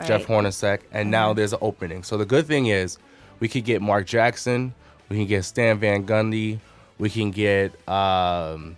Jeff 0.05 0.25
Hornacek, 0.27 0.79
and 0.93 1.11
now 1.11 1.33
Mhm. 1.33 1.35
there's 1.35 1.51
an 1.53 1.59
opening. 1.61 2.03
So 2.03 2.15
the 2.15 2.25
good 2.25 2.47
thing 2.47 2.67
is, 2.67 2.97
we 3.41 3.49
could 3.49 3.65
get 3.65 3.81
Mark 3.81 4.05
Jackson, 4.07 4.73
we 5.09 5.17
can 5.17 5.25
get 5.27 5.43
Stan 5.43 5.79
Van 5.79 6.05
Gundy, 6.05 6.59
we 6.97 7.09
can 7.09 7.31
get 7.31 7.73
um, 7.89 8.77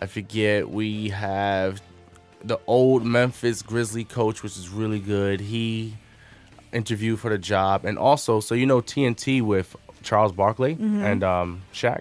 I 0.00 0.06
forget 0.06 0.68
we 0.70 1.10
have 1.10 1.80
the 2.42 2.58
old 2.66 3.04
Memphis 3.04 3.62
Grizzly 3.62 4.04
coach, 4.04 4.42
which 4.42 4.56
is 4.56 4.68
really 4.70 4.98
good. 5.00 5.40
He 5.40 5.94
interviewed 6.72 7.20
for 7.20 7.30
the 7.30 7.38
job, 7.38 7.84
and 7.84 7.98
also, 7.98 8.40
so 8.40 8.54
you 8.54 8.64
know 8.66 8.80
TNT 8.80 9.42
with 9.42 9.76
Charles 10.02 10.32
Barkley 10.32 10.74
Mm-hmm. 10.76 11.02
and 11.04 11.22
um, 11.24 11.62
Shaq, 11.74 12.00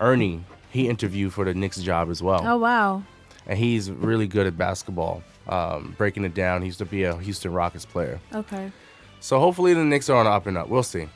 Ernie. 0.00 0.44
He 0.70 0.88
interviewed 0.88 1.32
for 1.34 1.44
the 1.44 1.52
Knicks 1.54 1.76
job 1.82 2.08
as 2.08 2.22
well 2.22 2.40
Oh 2.46 2.56
wow. 2.56 3.02
and 3.46 3.58
he's 3.58 3.90
really 3.90 4.26
good 4.26 4.46
at 4.46 4.56
basketball. 4.56 5.22
Um, 5.46 5.94
breaking 5.98 6.24
it 6.24 6.32
down, 6.34 6.62
he 6.62 6.66
used 6.66 6.78
to 6.78 6.86
be 6.86 7.04
a 7.04 7.14
Houston 7.18 7.52
Rockets 7.52 7.84
player. 7.84 8.18
Okay. 8.34 8.72
So 9.20 9.38
hopefully 9.38 9.74
the 9.74 9.84
Knicks 9.84 10.08
are 10.08 10.16
on 10.16 10.26
up 10.26 10.46
and 10.46 10.56
up. 10.56 10.68
We'll 10.68 10.82
see. 10.82 11.08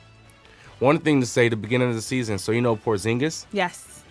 One 0.79 0.99
thing 0.99 1.19
to 1.21 1.25
say: 1.25 1.49
the 1.49 1.55
beginning 1.55 1.89
of 1.89 1.95
the 1.95 2.01
season. 2.03 2.37
So 2.37 2.51
you 2.51 2.61
know 2.61 2.75
Porzingis, 2.75 3.45
Yes. 3.51 4.03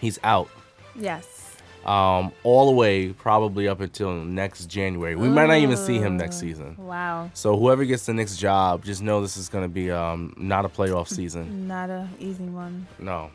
he's 0.00 0.18
out 0.24 0.48
Yes. 0.96 1.56
um, 1.84 2.30
all 2.42 2.66
the 2.66 2.76
way 2.76 3.10
probably 3.12 3.66
up 3.68 3.80
until 3.80 4.12
next 4.12 4.66
January. 4.66 5.16
We 5.16 5.28
might 5.28 5.46
not 5.46 5.56
even 5.58 5.76
see 5.76 5.98
him 5.98 6.16
next 6.16 6.38
season. 6.38 6.76
Wow. 6.78 7.30
So 7.34 7.56
whoever 7.56 7.84
gets 7.84 8.04
the 8.06 8.12
next 8.14 8.36
job, 8.36 8.84
just 8.84 9.02
know 9.02 9.20
this 9.22 9.36
is 9.38 9.48
going 9.48 9.64
to 9.64 9.68
be 9.68 9.90
um, 9.90 10.34
not 10.36 10.64
a 10.64 10.68
playoff 10.68 11.08
season. 11.08 11.66
Not 11.68 11.88
a 11.90 12.06
easy 12.18 12.44
one. 12.44 12.86
No, 12.98 13.30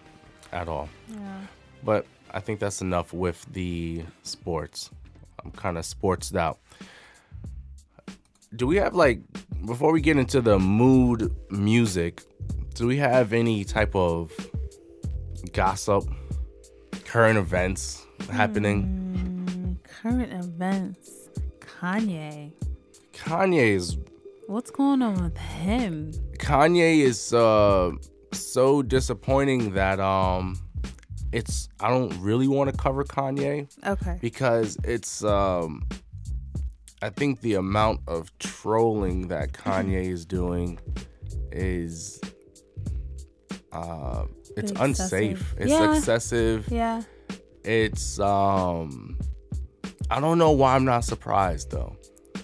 at 0.52 0.68
all. 0.68 0.90
Yeah. 1.10 1.40
But 1.84 2.06
I 2.32 2.40
think 2.40 2.60
that's 2.60 2.82
enough 2.82 3.14
with 3.14 3.46
the 3.52 4.04
sports. 4.24 4.92
I'm 5.44 5.52
kind 5.52 5.78
of 5.78 5.86
sportsed 5.86 6.36
out. 6.36 6.60
Do 8.56 8.68
we 8.68 8.76
have 8.78 8.94
like 8.96 9.20
before 9.66 9.92
we 9.92 10.02
get 10.02 10.18
into 10.18 10.40
the 10.42 10.60
mood 10.60 11.34
music? 11.50 12.22
Do 12.76 12.88
we 12.88 12.98
have 12.98 13.34
any 13.34 13.64
type 13.64 13.96
of 13.96 14.32
gossip, 15.54 16.04
current 17.06 17.38
events 17.38 18.06
happening? 18.32 18.84
Mm, 19.48 19.84
current 19.84 20.34
events. 20.34 21.30
Kanye. 21.60 22.52
Kanye 23.14 23.76
is 23.76 23.98
What's 24.48 24.70
going 24.70 25.02
on 25.02 25.24
with 25.24 25.38
him? 25.38 26.12
Kanye 26.38 27.00
is 27.00 27.34
uh, 27.34 27.92
so 28.32 28.84
disappointing 28.84 29.74
that 29.74 30.00
um, 30.00 30.60
it's 31.32 31.68
I 31.80 31.90
don't 31.90 32.16
really 32.20 32.48
want 32.48 32.70
to 32.70 32.78
cover 32.78 33.04
Kanye. 33.04 33.68
Okay. 33.86 34.18
because 34.22 34.78
it's 34.84 35.24
um 35.24 35.84
I 37.02 37.10
think 37.10 37.42
the 37.42 37.56
amount 37.56 38.02
of 38.08 38.36
trolling 38.40 39.28
that 39.28 39.54
Kanye 39.54 40.06
is 40.06 40.26
doing 40.26 40.80
is 41.52 42.22
uh 43.76 44.26
it's 44.58 44.72
Bit 44.72 44.82
unsafe. 44.82 45.56
It's 45.58 45.70
Yeah. 45.72 45.96
excessive. 45.98 46.68
Yeah. 46.70 47.02
It's 47.64 48.20
um 48.20 49.18
I 50.10 50.20
don't 50.20 50.38
know 50.38 50.52
why 50.52 50.76
I'm 50.76 50.86
not 50.86 51.04
surprised 51.04 51.72
though. 51.72 51.96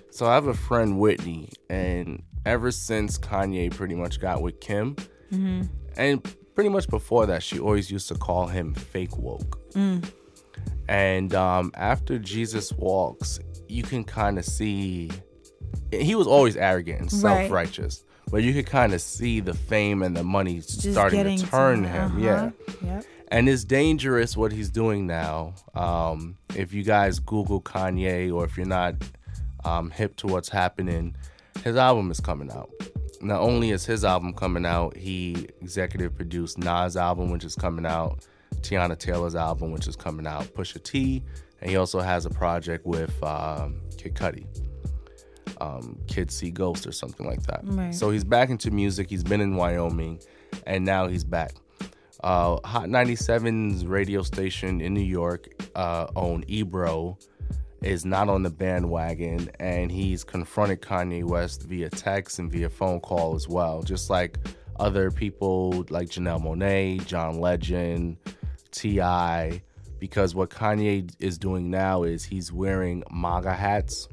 So 0.09 0.25
I 0.27 0.33
have 0.35 0.47
a 0.47 0.53
friend 0.53 0.99
Whitney 0.99 1.49
and 1.69 2.23
ever 2.45 2.71
since 2.71 3.17
Kanye 3.17 3.71
pretty 3.73 3.95
much 3.95 4.19
got 4.19 4.41
with 4.41 4.59
Kim 4.59 4.95
Mm-hmm. 5.31 5.61
and 5.95 6.35
pretty 6.55 6.69
much 6.69 6.89
before 6.89 7.25
that 7.27 7.41
she 7.41 7.57
always 7.59 7.89
used 7.89 8.09
to 8.09 8.15
call 8.15 8.47
him 8.47 8.73
fake 8.73 9.17
woke. 9.17 9.57
Mm. 9.73 10.03
And 10.89 11.33
um, 11.33 11.71
after 11.75 12.19
Jesus 12.19 12.73
walks, 12.73 13.39
you 13.69 13.83
can 13.83 14.03
kind 14.03 14.37
of 14.37 14.43
see 14.43 15.09
he 15.91 16.15
was 16.15 16.27
always 16.27 16.57
arrogant 16.57 16.99
and 17.01 17.11
self 17.11 17.49
righteous, 17.49 18.03
but 18.31 18.41
you 18.43 18.53
could 18.53 18.65
kind 18.65 18.93
of 18.93 19.01
see 19.01 19.39
the 19.41 19.53
fame 19.53 20.01
and 20.01 20.15
the 20.17 20.23
money 20.23 20.55
Just 20.55 20.91
starting 20.91 21.37
to 21.37 21.45
turn 21.45 21.83
to, 21.83 21.89
him. 21.89 22.05
uh-huh. 22.05 22.19
Yeah. 22.19 22.51
Yep. 22.95 23.05
And 23.27 23.47
it's 23.47 23.63
dangerous 23.63 24.35
what 24.35 24.51
he's 24.51 24.69
doing 24.69 25.07
now. 25.07 25.53
Um, 25.75 26.37
if 26.55 26.73
you 26.73 26.83
guys 26.83 27.19
Google 27.19 27.61
Kanye 27.61 28.33
or 28.33 28.43
if 28.43 28.57
you're 28.57 28.65
not 28.65 28.95
um, 29.63 29.89
hip 29.91 30.15
to 30.17 30.27
what's 30.27 30.49
happening, 30.49 31.15
his 31.63 31.75
album 31.77 32.11
is 32.11 32.19
coming 32.19 32.51
out. 32.51 32.69
Not 33.21 33.39
only 33.41 33.69
is 33.71 33.85
his 33.85 34.03
album 34.03 34.33
coming 34.33 34.65
out, 34.65 34.97
he 34.97 35.47
executive 35.61 36.15
produced 36.15 36.57
Nas' 36.57 36.97
album, 36.97 37.31
which 37.31 37.43
is 37.45 37.55
coming 37.55 37.85
out, 37.85 38.25
Teyana 38.61 38.97
Taylor's 38.97 39.35
album, 39.35 39.71
which 39.71 39.87
is 39.87 39.95
coming 39.95 40.25
out, 40.25 40.45
Pusha 40.55 40.83
T, 40.83 41.23
and 41.61 41.69
he 41.69 41.75
also 41.77 41.99
has 41.99 42.25
a 42.25 42.29
project 42.31 42.85
with 42.85 43.21
um, 43.23 43.79
Kid 43.97 44.15
Cudi, 44.15 44.45
um, 45.61 45.97
Kids 46.07 46.35
See 46.35 46.49
Ghosts 46.49 46.87
or 46.87 46.91
something 46.91 47.25
like 47.25 47.43
that. 47.43 47.61
Right. 47.63 47.93
So 47.93 48.09
he's 48.09 48.23
back 48.23 48.49
into 48.49 48.71
music. 48.71 49.09
He's 49.09 49.23
been 49.23 49.41
in 49.41 49.55
Wyoming, 49.55 50.19
and 50.65 50.83
now 50.83 51.07
he's 51.07 51.23
back. 51.23 51.53
Uh, 52.23 52.57
Hot 52.65 52.87
97's 52.87 53.85
radio 53.85 54.23
station 54.23 54.81
in 54.81 54.93
New 54.93 55.01
York, 55.01 55.49
uh, 55.75 56.07
owned 56.15 56.45
Ebro, 56.47 57.17
is 57.81 58.05
not 58.05 58.27
on 58.27 58.43
the 58.43 58.49
bandwagon, 58.49 59.49
and 59.59 59.91
he's 59.91 60.23
confronted 60.23 60.81
Kanye 60.81 61.23
West 61.23 61.63
via 61.63 61.89
text 61.89 62.39
and 62.39 62.51
via 62.51 62.69
phone 62.69 62.99
call 62.99 63.35
as 63.35 63.47
well, 63.47 63.83
just 63.83 64.09
like 64.09 64.37
other 64.79 65.11
people 65.11 65.85
like 65.89 66.09
Janelle 66.09 66.41
Monáe, 66.41 67.05
John 67.05 67.39
Legend, 67.39 68.17
T.I., 68.71 69.61
because 69.99 70.33
what 70.33 70.49
Kanye 70.49 71.11
is 71.19 71.37
doing 71.37 71.69
now 71.69 72.01
is 72.01 72.23
he's 72.23 72.51
wearing 72.51 73.03
MAGA 73.11 73.53
hats 73.53 74.07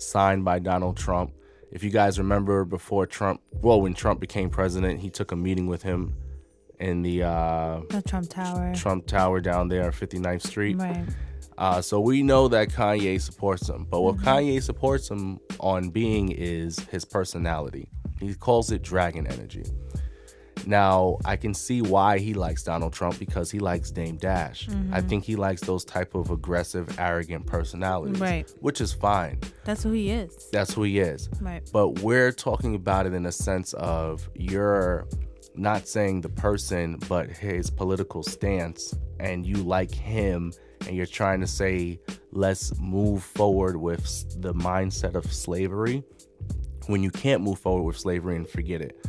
signed 0.00 0.44
by 0.44 0.58
Donald 0.58 0.96
Trump. 0.96 1.32
If 1.70 1.82
you 1.82 1.90
guys 1.90 2.18
remember 2.18 2.64
before 2.64 3.06
Trump, 3.06 3.40
well, 3.52 3.80
when 3.80 3.94
Trump 3.94 4.20
became 4.20 4.48
president, 4.50 5.00
he 5.00 5.10
took 5.10 5.32
a 5.32 5.36
meeting 5.36 5.66
with 5.66 5.82
him 5.82 6.14
in 6.80 7.02
the 7.02 7.24
uh, 7.24 7.80
The 7.90 8.02
Trump 8.02 8.28
Tower. 8.30 8.72
Trump 8.74 9.06
Tower 9.06 9.40
down 9.40 9.68
there 9.68 9.84
on 9.84 9.92
59th 9.92 10.46
Street. 10.46 10.76
Right. 10.78 11.04
Uh, 11.58 11.82
so 11.82 11.98
we 12.00 12.22
know 12.22 12.46
that 12.48 12.68
Kanye 12.68 13.20
supports 13.20 13.68
him. 13.68 13.84
But 13.90 14.00
what 14.00 14.16
Mm-hmm. 14.16 14.28
Kanye 14.28 14.62
supports 14.62 15.10
him 15.10 15.40
on 15.60 15.90
being 15.90 16.30
is 16.30 16.78
his 16.90 17.04
personality. 17.04 17.88
He 18.20 18.34
calls 18.34 18.70
it 18.70 18.82
dragon 18.82 19.26
energy. 19.26 19.64
Now, 20.66 21.18
I 21.24 21.36
can 21.36 21.54
see 21.54 21.82
why 21.82 22.18
he 22.18 22.34
likes 22.34 22.62
Donald 22.62 22.92
Trump 22.92 23.18
because 23.18 23.50
he 23.50 23.58
likes 23.58 23.90
Dame 23.90 24.16
Dash. 24.16 24.66
Mm-hmm. 24.66 24.94
I 24.94 25.00
think 25.00 25.24
he 25.24 25.36
likes 25.36 25.60
those 25.62 25.84
type 25.84 26.14
of 26.14 26.30
aggressive, 26.30 26.98
arrogant 26.98 27.46
personalities, 27.46 28.20
Right. 28.20 28.50
which 28.60 28.80
is 28.80 28.92
fine. 28.92 29.38
That's 29.64 29.82
who 29.82 29.92
he 29.92 30.10
is. 30.10 30.48
That's 30.52 30.72
who 30.74 30.82
he 30.82 30.98
is. 30.98 31.28
Right. 31.40 31.68
But 31.72 32.00
we're 32.00 32.32
talking 32.32 32.74
about 32.74 33.06
it 33.06 33.14
in 33.14 33.26
a 33.26 33.32
sense 33.32 33.72
of 33.74 34.28
you're 34.34 35.06
not 35.54 35.88
saying 35.88 36.20
the 36.20 36.28
person, 36.28 36.98
but 37.08 37.28
his 37.30 37.70
political 37.70 38.22
stance, 38.22 38.94
and 39.18 39.44
you 39.44 39.56
like 39.56 39.90
him, 39.92 40.52
and 40.86 40.94
you're 40.96 41.06
trying 41.06 41.40
to 41.40 41.46
say, 41.46 41.98
let's 42.30 42.78
move 42.78 43.22
forward 43.22 43.76
with 43.76 44.40
the 44.40 44.54
mindset 44.54 45.14
of 45.14 45.32
slavery 45.32 46.04
when 46.86 47.02
you 47.02 47.10
can't 47.10 47.42
move 47.42 47.58
forward 47.58 47.82
with 47.82 47.98
slavery 47.98 48.36
and 48.36 48.48
forget 48.48 48.80
it 48.80 49.04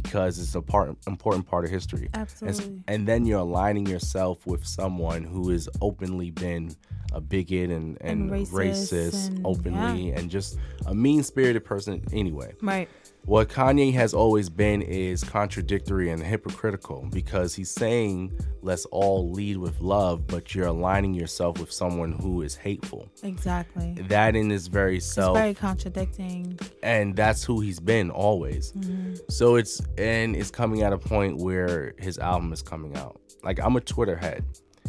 because 0.00 0.38
it's 0.38 0.54
a 0.54 0.60
part 0.60 0.94
important 1.06 1.46
part 1.46 1.64
of 1.64 1.70
history. 1.70 2.10
And, 2.12 2.22
Absolutely. 2.22 2.82
and 2.86 3.08
then 3.08 3.24
you're 3.24 3.38
aligning 3.40 3.86
yourself 3.86 4.46
with 4.46 4.62
someone 4.66 5.24
who 5.24 5.48
has 5.50 5.70
openly 5.80 6.30
been 6.30 6.70
a 7.14 7.20
bigot 7.20 7.70
and, 7.70 7.96
and, 8.02 8.30
And 8.30 8.46
racist, 8.46 8.52
racist 8.52 9.28
and- 9.28 9.46
openly 9.46 10.12
and 10.12 10.28
just 10.30 10.58
a 10.84 10.94
mean 10.94 11.22
spirited 11.22 11.64
person 11.64 12.04
anyway. 12.12 12.52
Right. 12.60 12.90
What 13.26 13.48
Kanye 13.48 13.92
has 13.94 14.14
always 14.14 14.48
been 14.48 14.82
is 14.82 15.24
contradictory 15.24 16.10
and 16.10 16.22
hypocritical 16.22 17.08
because 17.10 17.56
he's 17.56 17.70
saying 17.70 18.38
let's 18.62 18.84
all 18.86 19.32
lead 19.32 19.56
with 19.56 19.80
love, 19.80 20.28
but 20.28 20.54
you're 20.54 20.68
aligning 20.68 21.12
yourself 21.12 21.58
with 21.58 21.72
someone 21.72 22.12
who 22.12 22.42
is 22.42 22.54
hateful. 22.54 23.10
Exactly. 23.24 23.96
That 24.08 24.36
in 24.36 24.48
his 24.48 24.68
very 24.68 25.00
self. 25.00 25.36
It's 25.36 25.42
very 25.42 25.54
contradicting. 25.54 26.56
and 26.84 27.16
that's 27.16 27.42
who 27.42 27.60
he's 27.60 27.80
been 27.80 28.10
always. 28.10 28.70
Mm-hmm. 28.72 29.14
So 29.28 29.56
it's 29.56 29.82
and 29.98 30.36
it's 30.36 30.52
coming 30.52 30.82
at 30.82 30.92
a 30.92 30.98
point 30.98 31.38
where 31.38 31.94
his 31.98 32.18
album 32.18 32.52
is 32.52 32.62
coming 32.62 32.96
out. 32.96 33.20
Like 33.42 33.58
I'm 33.58 33.74
a 33.74 33.80
Twitter 33.80 34.16
head. 34.16 34.44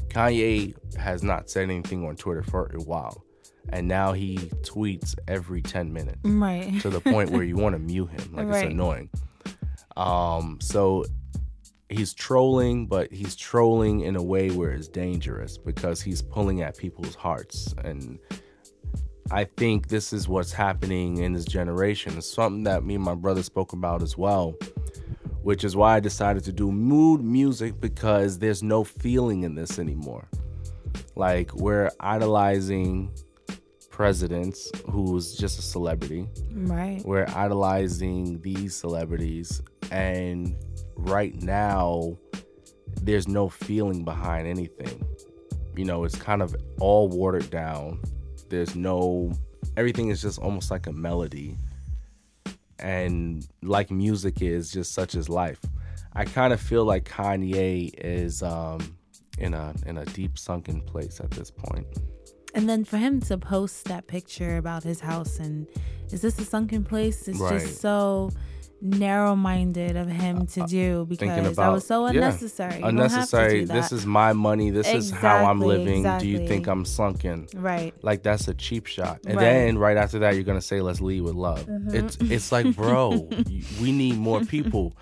Kanye 0.10 0.76
has 0.96 1.24
not 1.24 1.50
said 1.50 1.72
anything 1.72 2.06
on 2.06 2.16
Twitter 2.16 2.44
for 2.44 2.72
a 2.76 2.84
while. 2.84 3.24
And 3.70 3.88
now 3.88 4.14
he 4.14 4.38
tweets 4.64 5.16
every 5.28 5.62
10 5.62 5.92
minutes 5.92 6.20
Right. 6.24 6.80
to 6.82 6.90
the 6.90 7.02
point 7.02 7.32
where 7.32 7.44
you 7.52 7.56
want 7.58 7.74
to 7.74 7.80
mute 7.80 8.10
him. 8.12 8.34
Like 8.34 8.48
Right. 8.48 8.66
it's 8.66 8.74
annoying. 8.74 9.10
Um 9.96 10.60
so 10.62 11.04
he's 11.90 12.14
trolling, 12.14 12.88
but 12.88 13.12
he's 13.14 13.36
trolling 13.36 14.02
in 14.02 14.16
a 14.16 14.24
way 14.24 14.52
where 14.52 14.72
it's 14.72 14.88
dangerous 14.88 15.58
because 15.58 16.02
he's 16.02 16.22
pulling 16.22 16.62
at 16.62 16.78
people's 16.78 17.16
hearts 17.16 17.74
and 17.84 18.20
I 19.30 19.44
think 19.44 19.90
this 19.90 20.14
is 20.14 20.30
what's 20.30 20.54
happening 20.54 21.18
in 21.18 21.34
this 21.34 21.44
generation. 21.46 22.18
It's 22.18 22.32
something 22.32 22.64
that 22.64 22.86
me 22.86 22.96
and 22.96 23.04
my 23.04 23.16
brother 23.16 23.44
spoke 23.44 23.74
about 23.74 24.02
as 24.02 24.18
well, 24.18 24.56
which 25.44 25.66
is 25.66 25.76
why 25.76 25.96
I 25.96 26.00
decided 26.00 26.46
to 26.46 26.54
do 26.54 26.72
mood 26.72 27.22
music 27.22 27.82
because 27.82 28.40
there's 28.40 28.64
no 28.64 28.86
feeling 28.86 29.44
in 29.44 29.54
this 29.56 29.80
anymore. 29.80 30.30
Like 31.18 31.54
we're 31.56 31.90
idolizing 32.00 33.12
presidents 33.98 34.72
who's 34.92 35.34
just 35.34 35.58
a 35.58 35.62
celebrity. 35.64 36.28
Right. 36.54 37.02
We're 37.04 37.26
idolizing 37.36 38.40
these 38.42 38.76
celebrities 38.76 39.64
and 39.90 40.56
right 40.96 41.34
now 41.42 42.16
there's 43.02 43.28
no 43.28 43.50
feeling 43.50 44.06
behind 44.06 44.46
anything. 44.46 45.04
You 45.76 45.86
know, 45.86 46.04
it's 46.04 46.16
kind 46.16 46.44
of 46.44 46.56
all 46.80 47.10
watered 47.10 47.50
down. 47.50 48.00
There's 48.50 48.76
no 48.76 49.32
everything 49.76 50.10
is 50.10 50.22
just 50.22 50.38
almost 50.38 50.70
like 50.70 50.86
a 50.86 50.94
melody. 50.94 51.58
And 52.78 53.48
like 53.64 53.90
music 53.90 54.44
is 54.44 54.72
just 54.72 54.94
such 54.94 55.16
as 55.16 55.28
life. 55.28 55.60
I 56.14 56.26
kind 56.26 56.54
of 56.54 56.62
feel 56.62 56.86
like 56.86 57.06
Kanye 57.06 57.96
is 57.98 58.44
um 58.44 58.96
in 59.40 59.56
a 59.56 59.74
in 59.88 59.98
a 59.98 60.06
deep 60.06 60.38
sunken 60.38 60.82
place 60.82 61.20
at 61.20 61.32
this 61.32 61.50
point. 61.50 61.88
And 62.58 62.68
then 62.68 62.84
for 62.84 62.98
him 62.98 63.20
to 63.22 63.38
post 63.38 63.86
that 63.86 64.08
picture 64.08 64.58
about 64.58 64.84
his 64.84 65.00
house 65.00 65.38
and 65.40 65.68
is 66.12 66.22
this 66.22 66.40
a 66.40 66.44
sunken 66.46 66.84
place? 66.84 67.28
It's 67.28 67.40
Right. 67.40 67.60
just 67.60 67.80
so 67.82 68.32
narrow 68.82 69.36
minded 69.36 69.96
of 69.96 70.08
him 70.08 70.46
to 70.48 70.62
do 70.66 71.06
because 71.10 71.56
that 71.56 71.68
was 71.72 71.86
so 71.86 72.06
unnecessary. 72.06 72.76
You 72.78 72.82
don't 72.82 72.98
have 72.98 73.10
to 73.10 73.16
Unnecessary. 73.16 73.64
This 73.66 73.92
is 73.92 74.06
my 74.06 74.34
money. 74.34 74.70
This 74.72 74.88
is 74.88 75.12
how 75.12 75.46
I'm 75.46 75.62
Exactly, 75.62 75.68
living. 75.86 76.18
Do 76.20 76.28
you 76.28 76.48
think 76.48 76.68
I'm 76.68 76.84
sunken? 76.86 77.48
right. 77.56 77.94
Like 78.02 78.24
that's 78.24 78.48
a 78.48 78.54
cheap 78.56 78.86
shot. 78.88 79.20
And 79.26 79.36
Right. 79.38 79.44
then 79.44 79.78
right 79.78 79.98
after 79.98 80.20
that, 80.20 80.34
you're 80.36 80.44
gonna 80.44 80.62
say, 80.62 80.82
"Let's 80.82 81.02
lead 81.02 81.22
with 81.22 81.36
love." 81.36 81.66
Mm-hmm. 81.68 81.96
It's 81.96 82.18
it's 82.22 82.52
like, 82.52 82.76
bro, 82.76 83.30
we 83.82 83.92
need 83.92 84.18
more 84.18 84.42
people. 84.42 84.94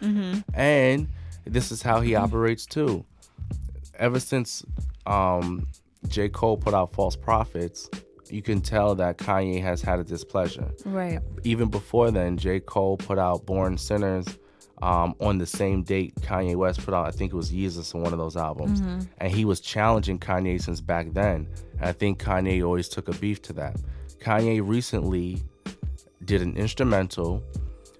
And 0.53 1.07
this 1.45 1.71
is 1.71 1.81
how 1.81 2.01
he 2.01 2.15
operates 2.15 2.65
too. 2.65 3.05
Ever 3.97 4.19
since 4.19 4.65
um, 5.05 5.67
J. 6.07 6.29
Cole 6.29 6.57
put 6.57 6.73
out 6.73 6.93
False 6.93 7.15
Prophets, 7.15 7.89
you 8.29 8.41
can 8.41 8.61
tell 8.61 8.95
that 8.95 9.17
Kanye 9.17 9.61
has 9.61 9.81
had 9.81 9.99
a 9.99 10.03
displeasure 10.03 10.71
Right. 10.85 11.19
even 11.43 11.69
before 11.69 12.09
then, 12.11 12.37
J. 12.37 12.59
Cole 12.59 12.97
put 12.97 13.19
out 13.19 13.45
Born 13.45 13.77
Sinners 13.77 14.25
um, 14.81 15.15
on 15.21 15.37
the 15.37 15.45
same 15.45 15.83
date 15.83 16.13
Kanye 16.21 16.55
West 16.55 16.83
put 16.83 16.93
out, 16.93 17.07
I 17.07 17.11
think 17.11 17.31
it 17.31 17.35
was 17.35 17.51
Yeezus 17.51 17.95
on 17.95 18.01
one 18.01 18.11
of 18.13 18.19
those 18.19 18.35
albums. 18.35 18.81
And 19.19 19.31
he 19.31 19.45
was 19.45 19.59
challenging 19.61 20.19
Kanye 20.19 20.61
since 20.61 20.81
back 20.81 21.13
then. 21.13 21.47
And 21.79 21.85
I 21.85 21.91
think 21.93 22.21
Kanye 22.21 22.63
always 22.65 22.89
took 22.89 23.07
a 23.07 23.13
beef 23.13 23.41
to 23.43 23.53
that. 23.53 23.77
Kanye 24.19 24.61
recently 24.67 25.41
did 26.25 26.41
an 26.41 26.57
instrumental. 26.57 27.41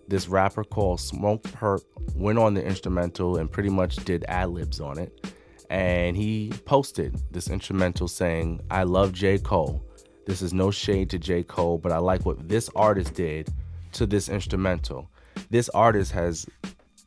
This 0.08 0.28
rapper 0.28 0.64
called 0.64 1.00
Smokepurpp 1.00 1.82
went 2.16 2.40
on 2.40 2.54
the 2.56 2.64
instrumental 2.66 3.38
and 3.38 3.50
pretty 3.52 3.70
much 3.70 3.96
did 3.98 4.26
ad 4.28 4.50
libs 4.50 4.80
on 4.82 4.98
it. 5.00 5.34
And 5.70 6.16
he 6.16 6.52
posted 6.66 7.16
this 7.32 7.50
instrumental 7.50 8.08
saying, 8.08 8.62
I 8.70 8.84
love 8.84 9.14
J. 9.14 9.40
Cole. 9.40 9.82
This 10.26 10.42
is 10.42 10.54
no 10.54 10.72
shade 10.72 11.10
to 11.12 11.20
J. 11.20 11.44
Cole, 11.44 11.78
but 11.78 11.92
I 11.92 11.98
like 11.98 12.26
what 12.26 12.48
this 12.48 12.70
artist 12.76 13.14
did 13.14 13.50
to 13.94 14.06
this 14.06 14.30
instrumental. 14.30 15.10
This 15.50 15.70
artist 15.70 16.12
has 16.14 16.46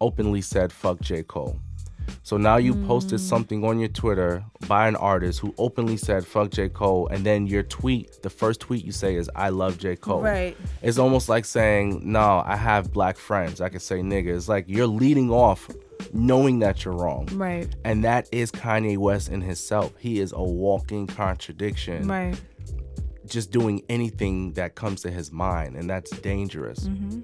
openly 0.00 0.40
said, 0.40 0.72
fuck 0.72 1.00
J. 1.00 1.22
Cole. 1.22 1.58
So 2.22 2.36
now 2.36 2.56
you 2.56 2.74
posted 2.86 3.18
mm. 3.18 3.22
something 3.22 3.64
on 3.64 3.78
your 3.78 3.88
Twitter 3.88 4.44
by 4.66 4.88
an 4.88 4.96
artist 4.96 5.40
who 5.40 5.54
openly 5.58 5.96
said, 5.96 6.26
fuck 6.26 6.50
J. 6.50 6.68
Cole, 6.68 7.08
and 7.08 7.24
then 7.24 7.46
your 7.46 7.62
tweet, 7.62 8.22
the 8.22 8.30
first 8.30 8.60
tweet 8.60 8.84
you 8.84 8.92
say 8.92 9.16
is, 9.16 9.30
I 9.34 9.48
love 9.50 9.78
J. 9.78 9.96
Cole. 9.96 10.22
Right. 10.22 10.56
It's 10.82 10.98
almost 10.98 11.28
like 11.28 11.44
saying, 11.44 12.00
no, 12.04 12.42
I 12.44 12.56
have 12.56 12.92
black 12.92 13.16
friends. 13.16 13.60
I 13.60 13.68
can 13.68 13.80
say 13.80 14.00
nigga. 14.00 14.36
It's 14.36 14.48
like 14.48 14.66
you're 14.68 14.86
leading 14.86 15.30
off 15.30 15.70
knowing 16.12 16.58
that 16.60 16.84
you're 16.84 16.94
wrong. 16.94 17.26
Right. 17.32 17.68
And 17.84 18.04
that 18.04 18.28
is 18.32 18.50
Kanye 18.52 18.96
West 18.98 19.28
in 19.30 19.40
himself. 19.40 19.92
He 19.98 20.20
is 20.20 20.32
a 20.32 20.42
walking 20.42 21.06
contradiction 21.06 22.06
Right. 22.08 22.40
just 23.26 23.50
doing 23.50 23.82
anything 23.88 24.52
that 24.54 24.74
comes 24.74 25.02
to 25.02 25.10
his 25.10 25.30
mind, 25.32 25.76
and 25.76 25.88
that's 25.88 26.10
dangerous. 26.18 26.80
Mm-hmm. 26.80 27.20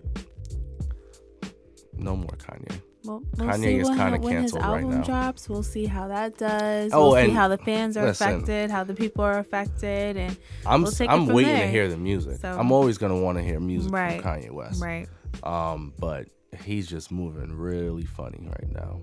No 1.96 2.16
more 2.16 2.26
Kanye. 2.36 2.80
Well, 3.04 3.22
we'll 3.36 3.48
Kanye 3.48 3.62
see 3.64 3.74
is 3.76 3.88
when 3.88 3.98
his 3.98 4.30
canceled 4.30 4.62
right 4.62 4.82
album 4.82 4.90
now. 4.98 5.02
drops. 5.04 5.48
We'll 5.48 5.62
see 5.62 5.84
how 5.86 6.08
that 6.08 6.38
does. 6.38 6.90
Oh, 6.92 7.10
we'll 7.12 7.22
see 7.24 7.30
how 7.30 7.48
the 7.48 7.58
fans 7.58 7.96
are 7.98 8.06
listen. 8.06 8.28
affected, 8.28 8.70
how 8.70 8.82
the 8.82 8.94
people 8.94 9.22
are 9.24 9.38
affected, 9.38 10.16
and 10.16 10.36
I'm 10.66 10.82
We'll 10.82 10.92
I'm 11.08 11.26
waiting 11.26 11.54
to 11.54 11.66
hear 11.68 11.88
the 11.88 11.98
music. 11.98 12.38
So- 12.40 12.50
I'm 12.50 12.72
always 12.72 12.96
gonna 12.98 13.20
want 13.20 13.36
to 13.38 13.44
hear 13.44 13.60
music 13.60 13.92
Right. 13.92 14.22
from 14.22 14.30
Kanye 14.40 14.50
West. 14.50 14.82
right. 14.82 15.06
Um, 15.42 15.92
but 15.98 16.28
he's 16.62 16.86
just 16.86 17.10
moving 17.10 17.56
really 17.56 18.04
funny 18.04 18.46
right 18.46 18.70
now. 18.72 19.00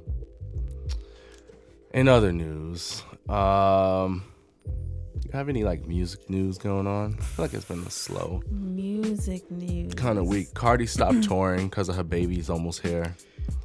In 1.94 2.08
other 2.08 2.32
news, 2.32 3.04
um, 3.28 4.24
you 5.26 5.32
have 5.34 5.50
any 5.50 5.64
like 5.64 5.86
music 5.86 6.30
news 6.30 6.58
going 6.58 6.88
on? 6.88 7.16
I 7.20 7.22
feel 7.24 7.46
like 7.46 7.54
it's 7.54 7.66
been 7.66 7.84
a 7.84 7.90
slow 7.90 8.42
Music 8.50 9.50
news. 9.52 9.94
kind 9.96 10.18
of 10.18 10.26
week. 10.28 10.54
Cardi 10.54 10.86
stopped 10.86 11.24
touring 11.28 11.68
because 11.70 11.90
of 11.90 11.96
her 11.96 12.04
baby's 12.04 12.50
almost 12.50 12.82
here. 12.82 13.14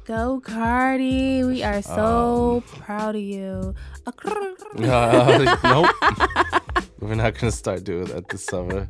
Go 0.05 0.39
Cardi. 0.41 1.43
We 1.43 1.63
are 1.63 1.81
so 1.81 2.55
Um, 2.57 2.61
proud 2.79 3.15
of 3.15 3.21
you. 3.21 3.73
Uh, 4.05 5.55
nope. 5.63 6.83
We're 6.99 7.15
not 7.15 7.35
gonna 7.35 7.51
start 7.51 7.83
doing 7.83 8.05
that 8.05 8.27
this 8.29 8.43
summer. 8.43 8.87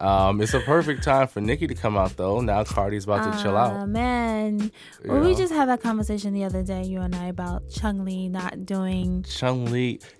Um, 0.00 0.40
it's 0.40 0.54
a 0.54 0.60
perfect 0.60 1.02
time 1.02 1.26
for 1.28 1.40
Nicki 1.40 1.66
to 1.66 1.74
come 1.74 1.96
out 1.96 2.16
though. 2.16 2.40
Now 2.40 2.62
Cardi's 2.64 3.04
about 3.04 3.32
to 3.32 3.42
chill 3.42 3.56
Ah, 3.56 3.80
out. 3.80 3.88
man. 3.88 4.70
Well, 5.04 5.20
we 5.20 5.34
just 5.34 5.52
had 5.52 5.68
that 5.68 5.80
conversation 5.82 6.32
the 6.34 6.44
other 6.44 6.62
day, 6.62 6.84
you 6.84 7.00
and 7.00 7.14
I, 7.14 7.26
about 7.26 7.68
Chun 7.68 8.04
Li 8.04 8.28
not 8.28 8.64
doing 8.64 9.24
Chung 9.28 9.68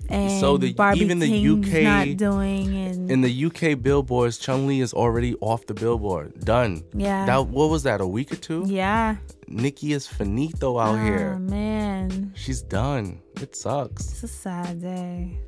and 0.09 0.41
So 0.41 0.57
the 0.57 0.73
Barbie 0.73 1.01
even 1.01 1.19
the 1.21 1.29
King's 1.29 1.69
UK 1.75 1.83
not 1.85 2.17
doing 2.17 2.77
and 2.77 3.11
in 3.11 3.21
the 3.21 3.45
UK 3.47 3.81
billboards, 3.81 4.39
Chun 4.39 4.67
Li 4.67 4.81
is 4.81 4.93
already 4.93 5.35
off 5.41 5.67
the 5.67 5.75
billboard. 5.75 6.41
Done. 6.45 6.83
yeah, 6.93 7.27
That 7.27 7.47
what 7.47 7.71
was 7.71 7.85
that? 7.85 8.01
A 8.01 8.07
week 8.07 8.33
or 8.33 8.37
two? 8.37 8.65
yeah. 8.67 9.17
Nicki 9.51 9.93
is 9.95 10.07
finito 10.07 10.79
out 10.79 10.99
Oh 10.99 11.03
here. 11.05 11.39
man, 11.39 12.33
She's 12.37 12.61
done. 12.61 13.21
It 13.41 13.57
sucks. 13.57 14.11
it's 14.11 14.23
a 14.25 14.29
sad 14.29 14.81
day. 14.83 15.39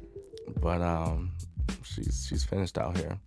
but 0.60 0.80
um, 0.80 1.32
she's 1.82 2.26
she's 2.28 2.42
finished 2.44 2.78
out 2.78 2.96
here. 2.96 3.18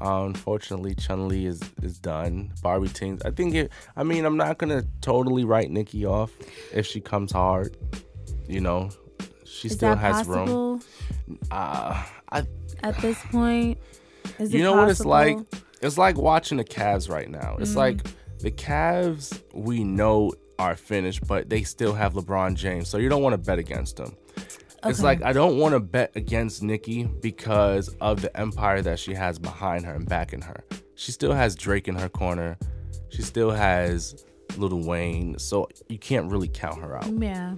Uh, 0.00 0.24
unfortunately, 0.24 0.94
Chun 0.94 1.28
Li 1.28 1.46
is 1.46 1.60
is 1.82 1.98
done. 1.98 2.52
Barbie 2.62 2.88
Ting. 2.88 3.20
I 3.24 3.30
think 3.30 3.54
it. 3.54 3.70
I 3.96 4.02
mean, 4.02 4.24
I'm 4.24 4.36
not 4.36 4.58
gonna 4.58 4.82
totally 5.00 5.44
write 5.44 5.70
Nicki 5.70 6.04
off 6.04 6.32
if 6.72 6.86
she 6.86 7.00
comes 7.00 7.30
hard. 7.32 7.76
You 8.48 8.60
know, 8.60 8.90
she 9.44 9.68
Is 9.68 9.74
still 9.74 9.94
has 9.94 10.26
room. 10.26 10.38
possible 10.46 10.80
Uh, 11.50 12.02
I. 12.30 12.46
at 12.82 12.98
this 12.98 13.18
point? 13.30 13.78
Is 14.38 14.52
You 14.52 14.62
know 14.62 14.74
what 14.76 14.88
it's 14.88 15.04
like? 15.04 15.38
It's 15.80 15.98
like 15.98 16.16
watching 16.16 16.58
the 16.58 16.64
Cavs 16.64 17.08
right 17.08 17.28
now. 17.30 17.56
Mm. 17.56 17.60
It's 17.60 17.76
like 17.76 18.02
the 18.40 18.50
Cavs 18.50 19.40
we 19.54 19.84
know 19.84 20.32
are 20.58 20.76
finished, 20.76 21.26
but 21.26 21.48
they 21.48 21.62
still 21.62 21.92
have 21.94 22.14
LeBron 22.14 22.54
James, 22.54 22.88
so 22.88 22.98
you 22.98 23.08
don't 23.08 23.22
want 23.22 23.32
to 23.34 23.38
bet 23.38 23.58
against 23.58 23.96
them. 23.96 24.16
It's 24.84 24.98
Okay. 24.98 25.06
like 25.06 25.22
I 25.22 25.32
don't 25.32 25.58
want 25.58 25.74
to 25.74 25.80
bet 25.80 26.12
against 26.16 26.62
Nicki 26.62 27.04
because 27.04 27.88
of 28.00 28.20
the 28.22 28.36
empire 28.38 28.82
that 28.82 28.98
she 28.98 29.14
has 29.14 29.38
behind 29.38 29.84
her 29.86 29.94
and 29.94 30.08
backing 30.08 30.42
her. 30.42 30.64
She 30.96 31.12
still 31.12 31.32
has 31.32 31.54
Drake 31.54 31.88
in 31.88 31.94
her 31.96 32.08
corner. 32.08 32.58
She 33.10 33.22
still 33.22 33.50
has 33.50 34.24
Lil 34.56 34.86
Wayne, 34.86 35.38
so 35.38 35.68
you 35.88 35.98
can't 35.98 36.30
really 36.30 36.48
count 36.48 36.80
her 36.80 36.96
out. 36.96 37.06
Yeah, 37.06 37.54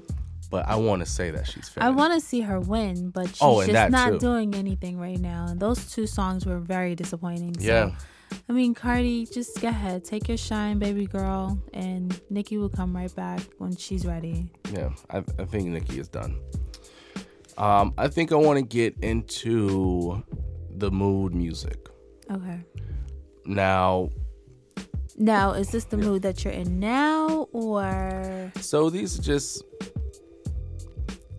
But 0.50 0.68
I 0.68 0.76
want 0.76 1.00
to 1.00 1.06
say 1.06 1.30
that 1.30 1.46
she's 1.46 1.68
finished. 1.68 1.78
I 1.80 1.90
want 1.90 2.12
to 2.14 2.20
see 2.20 2.40
her 2.42 2.60
win, 2.60 3.10
but 3.10 3.28
she's 3.28 3.38
Oh, 3.40 3.64
just 3.64 3.90
not 3.90 4.12
too. 4.12 4.18
doing 4.18 4.54
anything 4.54 4.98
right 4.98 5.18
now. 5.18 5.46
And 5.48 5.58
those 5.58 5.90
two 5.92 6.06
songs 6.06 6.44
were 6.46 6.58
very 6.60 6.94
disappointing. 6.94 7.58
So, 7.58 7.66
Yeah. 7.66 7.90
I 8.48 8.52
mean, 8.52 8.74
Cardi, 8.74 9.26
just 9.26 9.60
go 9.60 9.68
ahead, 9.68 10.04
take 10.04 10.28
your 10.28 10.36
shine, 10.36 10.78
baby 10.78 11.06
girl, 11.06 11.58
and 11.72 12.20
Nicki 12.30 12.58
will 12.58 12.68
come 12.68 12.94
right 12.94 13.14
back 13.14 13.40
when 13.58 13.74
she's 13.76 14.04
ready. 14.06 14.50
Yeah, 14.72 14.90
I, 15.10 15.18
I 15.38 15.44
think 15.44 15.68
Nicki 15.68 15.98
is 15.98 16.08
done. 16.08 16.38
Um, 17.56 17.94
I 17.96 18.08
think 18.08 18.32
I 18.32 18.36
want 18.36 18.58
to 18.58 18.64
get 18.64 18.96
into 19.02 20.22
the 20.76 20.90
mood 20.90 21.34
music 21.34 21.88
Okay. 22.30 22.60
now. 23.46 24.10
Now, 25.16 25.52
is 25.52 25.70
this 25.70 25.84
the 25.84 25.96
mood 25.96 26.22
that 26.22 26.42
you're 26.44 26.52
in 26.52 26.80
now, 26.80 27.46
or 27.52 28.50
So 28.60 28.90
these 28.90 29.16
are 29.18 29.22
just, 29.22 29.62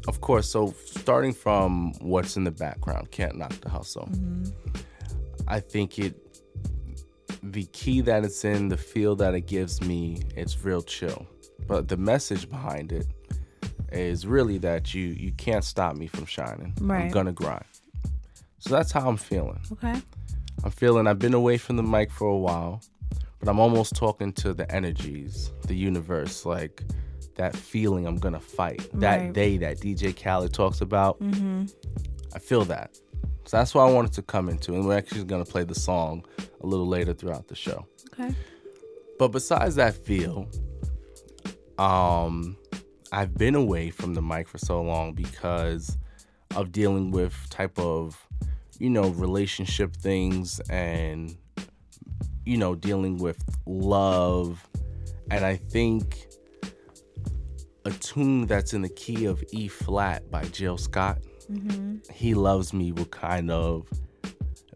of 0.08 0.22
course. 0.22 0.48
So 0.50 0.74
starting 0.86 1.34
from 1.34 1.92
what's 2.00 2.38
in 2.38 2.46
the 2.46 2.52
background, 2.52 3.12
can't 3.12 3.36
knock 3.36 3.52
the 3.60 3.70
hustle. 3.70 4.08
I 5.50 5.60
think 5.60 6.00
it, 6.00 6.16
the 7.44 7.66
key 7.74 8.00
that 8.02 8.24
it's 8.24 8.46
in, 8.46 8.70
the 8.70 8.78
feel 8.78 9.18
that 9.18 9.36
it 9.36 9.42
gives 9.42 9.82
me, 9.82 10.22
it's 10.38 10.64
real 10.64 10.82
chill. 10.82 11.28
But 11.68 11.90
the 11.90 11.98
message 11.98 12.50
behind 12.50 12.94
it 12.94 13.08
is 13.96 14.26
really 14.28 14.58
that 14.60 14.94
you 14.94 15.04
you 15.08 15.32
can't 15.34 15.64
stop 15.64 15.96
me 15.96 16.08
from 16.08 16.26
shining. 16.26 16.74
I'm 16.82 17.10
gonna 17.10 17.32
grind. 17.34 17.66
So 18.60 18.70
that's 18.72 18.92
how 18.92 19.08
I'm 19.08 19.18
feeling. 19.18 19.60
okay? 19.74 20.02
I'm 20.64 20.72
feeling 20.72 21.06
I've 21.08 21.20
been 21.20 21.34
away 21.36 21.58
from 21.58 21.76
the 21.76 21.84
mic 21.84 22.10
for 22.12 22.28
a 22.28 22.38
while, 22.38 22.82
but 23.40 23.48
I'm 23.50 23.60
almost 23.60 23.96
talking 23.96 24.34
to 24.34 24.54
the 24.54 24.70
energies, 24.74 25.52
the 25.68 25.76
universe, 25.76 26.46
like 26.46 26.84
that 27.36 27.56
feeling 27.56 28.08
I'm 28.08 28.18
gonna 28.18 28.40
fight. 28.40 28.88
That 28.94 29.18
Right. 29.20 29.34
day 29.34 29.58
that 29.58 29.80
DJ 29.80 30.14
Khaled 30.14 30.54
talks 30.54 30.82
about. 30.82 31.20
Mm-hmm. 31.20 31.66
I 32.34 32.40
feel 32.40 32.66
that. 32.66 32.98
So 33.46 33.58
that's 33.58 33.76
what 33.76 33.84
I 33.88 33.92
wanted 33.92 34.14
to 34.14 34.22
come 34.24 34.50
into. 34.50 34.74
And 34.74 34.88
we're 34.88 34.98
actually 34.98 35.24
gonna 35.26 35.46
play 35.46 35.64
the 35.64 35.76
song 35.76 36.26
a 36.62 36.66
little 36.66 36.88
later 36.88 37.14
throughout 37.14 37.48
the 37.48 37.56
show. 37.56 37.86
Okay. 38.14 38.34
But 39.20 39.28
besides 39.30 39.76
that 39.76 39.94
feel, 39.96 40.48
um, 41.78 42.58
I've 43.12 43.38
been 43.38 43.56
away 43.56 43.90
from 43.90 44.14
the 44.14 44.22
mic 44.22 44.48
for 44.48 44.58
so 44.58 44.82
long 44.82 45.14
because 45.14 45.98
of 46.56 46.72
dealing 46.72 47.12
with 47.12 47.36
type 47.50 47.78
of, 47.80 48.18
you 48.80 48.90
know, 48.90 49.10
relationship 49.10 49.96
things 49.96 50.60
and, 50.70 51.36
you 52.46 52.58
know, 52.58 52.76
dealing 52.76 53.18
with 53.18 53.44
love. 53.66 54.68
And 55.32 55.46
I 55.46 55.56
think 55.56 56.28
a 57.86 57.92
tune 57.92 58.48
that's 58.48 58.74
in 58.74 58.82
the 58.82 58.90
key 58.90 59.26
of 59.26 59.44
E 59.52 59.68
flat 59.68 60.30
by 60.32 60.44
Jill 60.46 60.78
Scott, 60.78 61.20
mm-hmm. 61.52 61.98
He 62.12 62.34
Loves 62.34 62.74
Me 62.74 62.92
will 62.92 63.06
kind 63.06 63.52
of 63.52 63.88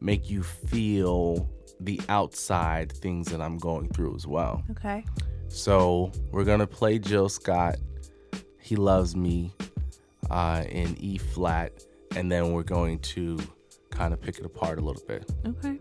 make 0.01 0.29
you 0.29 0.43
feel 0.43 1.49
the 1.79 1.99
outside 2.09 2.91
things 2.91 3.29
that 3.31 3.41
I'm 3.41 3.57
going 3.57 3.89
through 3.89 4.15
as 4.15 4.27
well. 4.27 4.63
Okay. 4.71 5.03
So 5.47 6.11
we're 6.31 6.43
gonna 6.43 6.67
play 6.67 6.99
Jill 6.99 7.29
Scott. 7.29 7.77
He 8.69 8.75
loves 8.75 9.15
me 9.15 9.51
uh, 10.29 10.63
in 10.69 10.95
E 10.99 11.17
flat, 11.17 11.71
and 12.15 12.31
then 12.31 12.51
we're 12.51 12.61
going 12.61 12.99
to 12.99 13.39
kind 13.89 14.13
of 14.13 14.21
pick 14.21 14.37
it 14.37 14.45
apart 14.45 14.77
a 14.77 14.81
little 14.81 15.01
bit. 15.07 15.27
Okay. 15.43 15.79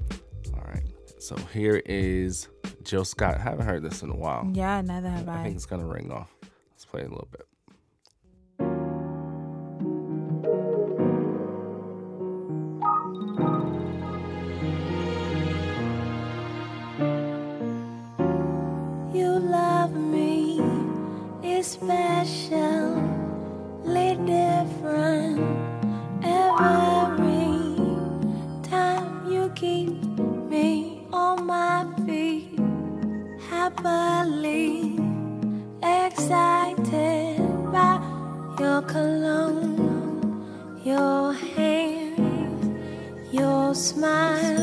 All 0.54 0.64
right. 0.66 0.84
So 1.18 1.36
here 1.52 1.82
is 1.84 2.48
Jill 2.84 3.04
Scott. 3.04 3.34
I 3.34 3.40
haven't 3.40 3.66
heard 3.66 3.82
this 3.82 4.02
in 4.02 4.08
a 4.08 4.16
while. 4.16 4.48
Yeah, 4.54 4.80
neither 4.80 5.10
have 5.10 5.28
I 5.28 5.40
I. 5.40 5.42
think 5.42 5.56
it's 5.56 5.66
gonna 5.66 5.84
ring 5.86 6.10
off. 6.10 6.34
Let's 6.72 6.86
play 6.86 7.02
it 7.02 7.08
a 7.08 7.10
little 7.10 7.28
bit. 7.30 7.46
Your 40.98 41.32
hands, 41.32 42.64
your 43.32 43.72
smile, 43.74 44.57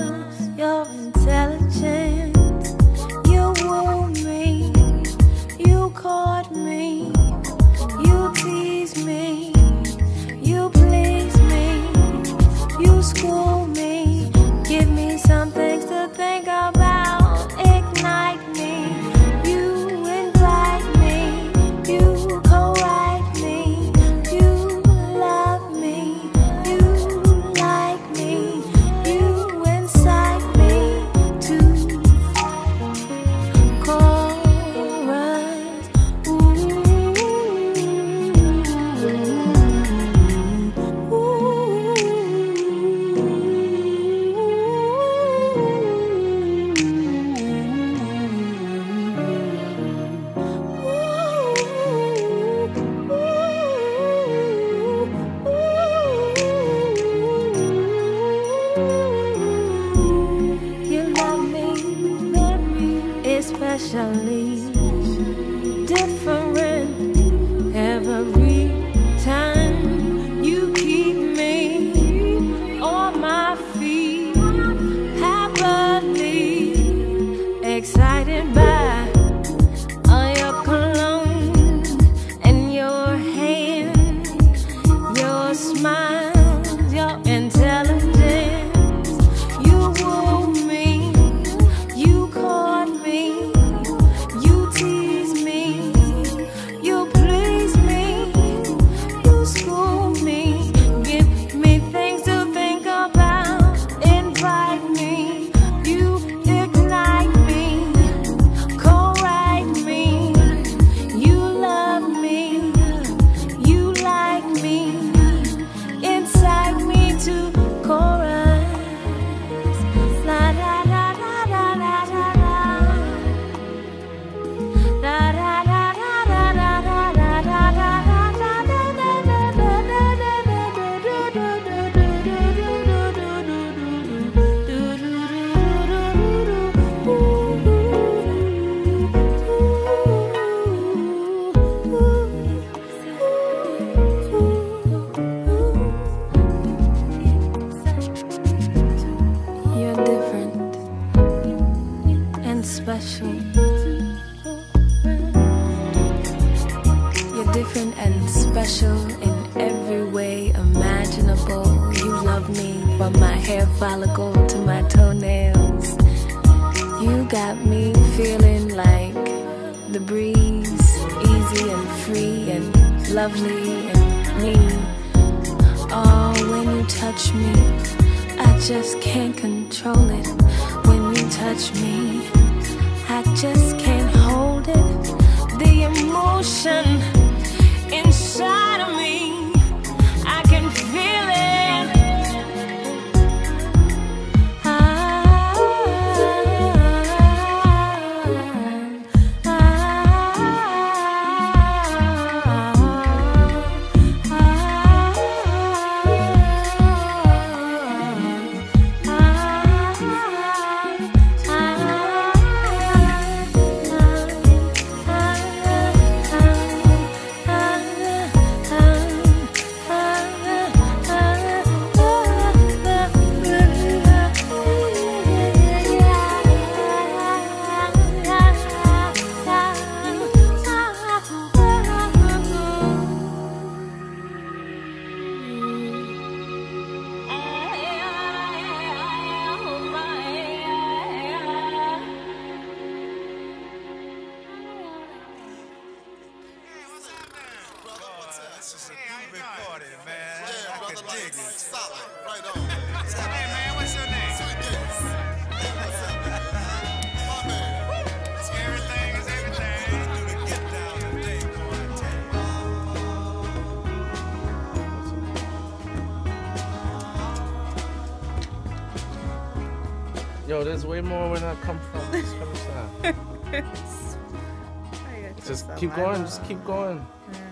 Just 276.26 276.44
keep 276.46 276.66
going. 276.66 277.06
Just 277.32 277.38
keep 277.38 277.46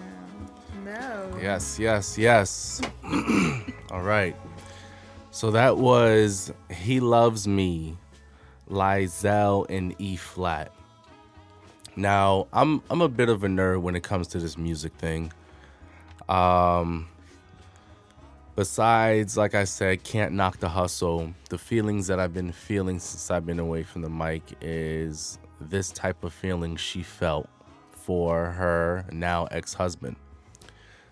going. 0.84 0.84
No. 0.84 1.38
Yes, 1.40 1.78
yes, 1.78 2.18
yes. 2.18 2.82
All 3.92 4.02
right. 4.02 4.36
So 5.30 5.52
that 5.52 5.78
was 5.78 6.52
He 6.72 7.00
Loves 7.00 7.48
Me, 7.48 7.96
Lyzel 8.68 9.70
in 9.70 9.94
E 10.00 10.16
flat. 10.16 10.72
Now, 11.96 12.48
I'm 12.52 12.82
I'm 12.90 13.02
a 13.02 13.10
bit 13.10 13.30
of 13.30 13.44
a 13.44 13.48
nerd 13.48 13.82
when 13.82 13.96
it 13.96 14.02
comes 14.02 14.28
to 14.30 14.40
this 14.40 14.58
music 14.58 14.94
thing. 14.94 15.32
Um 16.28 17.08
besides 18.56 19.38
like 19.38 19.54
I 19.54 19.66
said, 19.66 20.04
can't 20.04 20.34
knock 20.34 20.58
the 20.58 20.70
hustle. 20.70 21.36
The 21.52 21.60
feelings 21.60 22.08
that 22.08 22.20
I've 22.20 22.34
been 22.34 22.52
feeling 22.52 22.98
since 22.98 23.30
I've 23.30 23.46
been 23.46 23.60
away 23.60 23.84
from 23.84 24.02
the 24.02 24.10
mic 24.10 24.42
is 24.62 25.38
this 25.62 25.92
type 25.92 26.24
of 26.24 26.34
feeling 26.34 26.76
she 26.76 27.04
felt 27.04 27.48
for 28.06 28.52
her 28.52 29.06
now 29.12 29.46
ex-husband. 29.52 30.16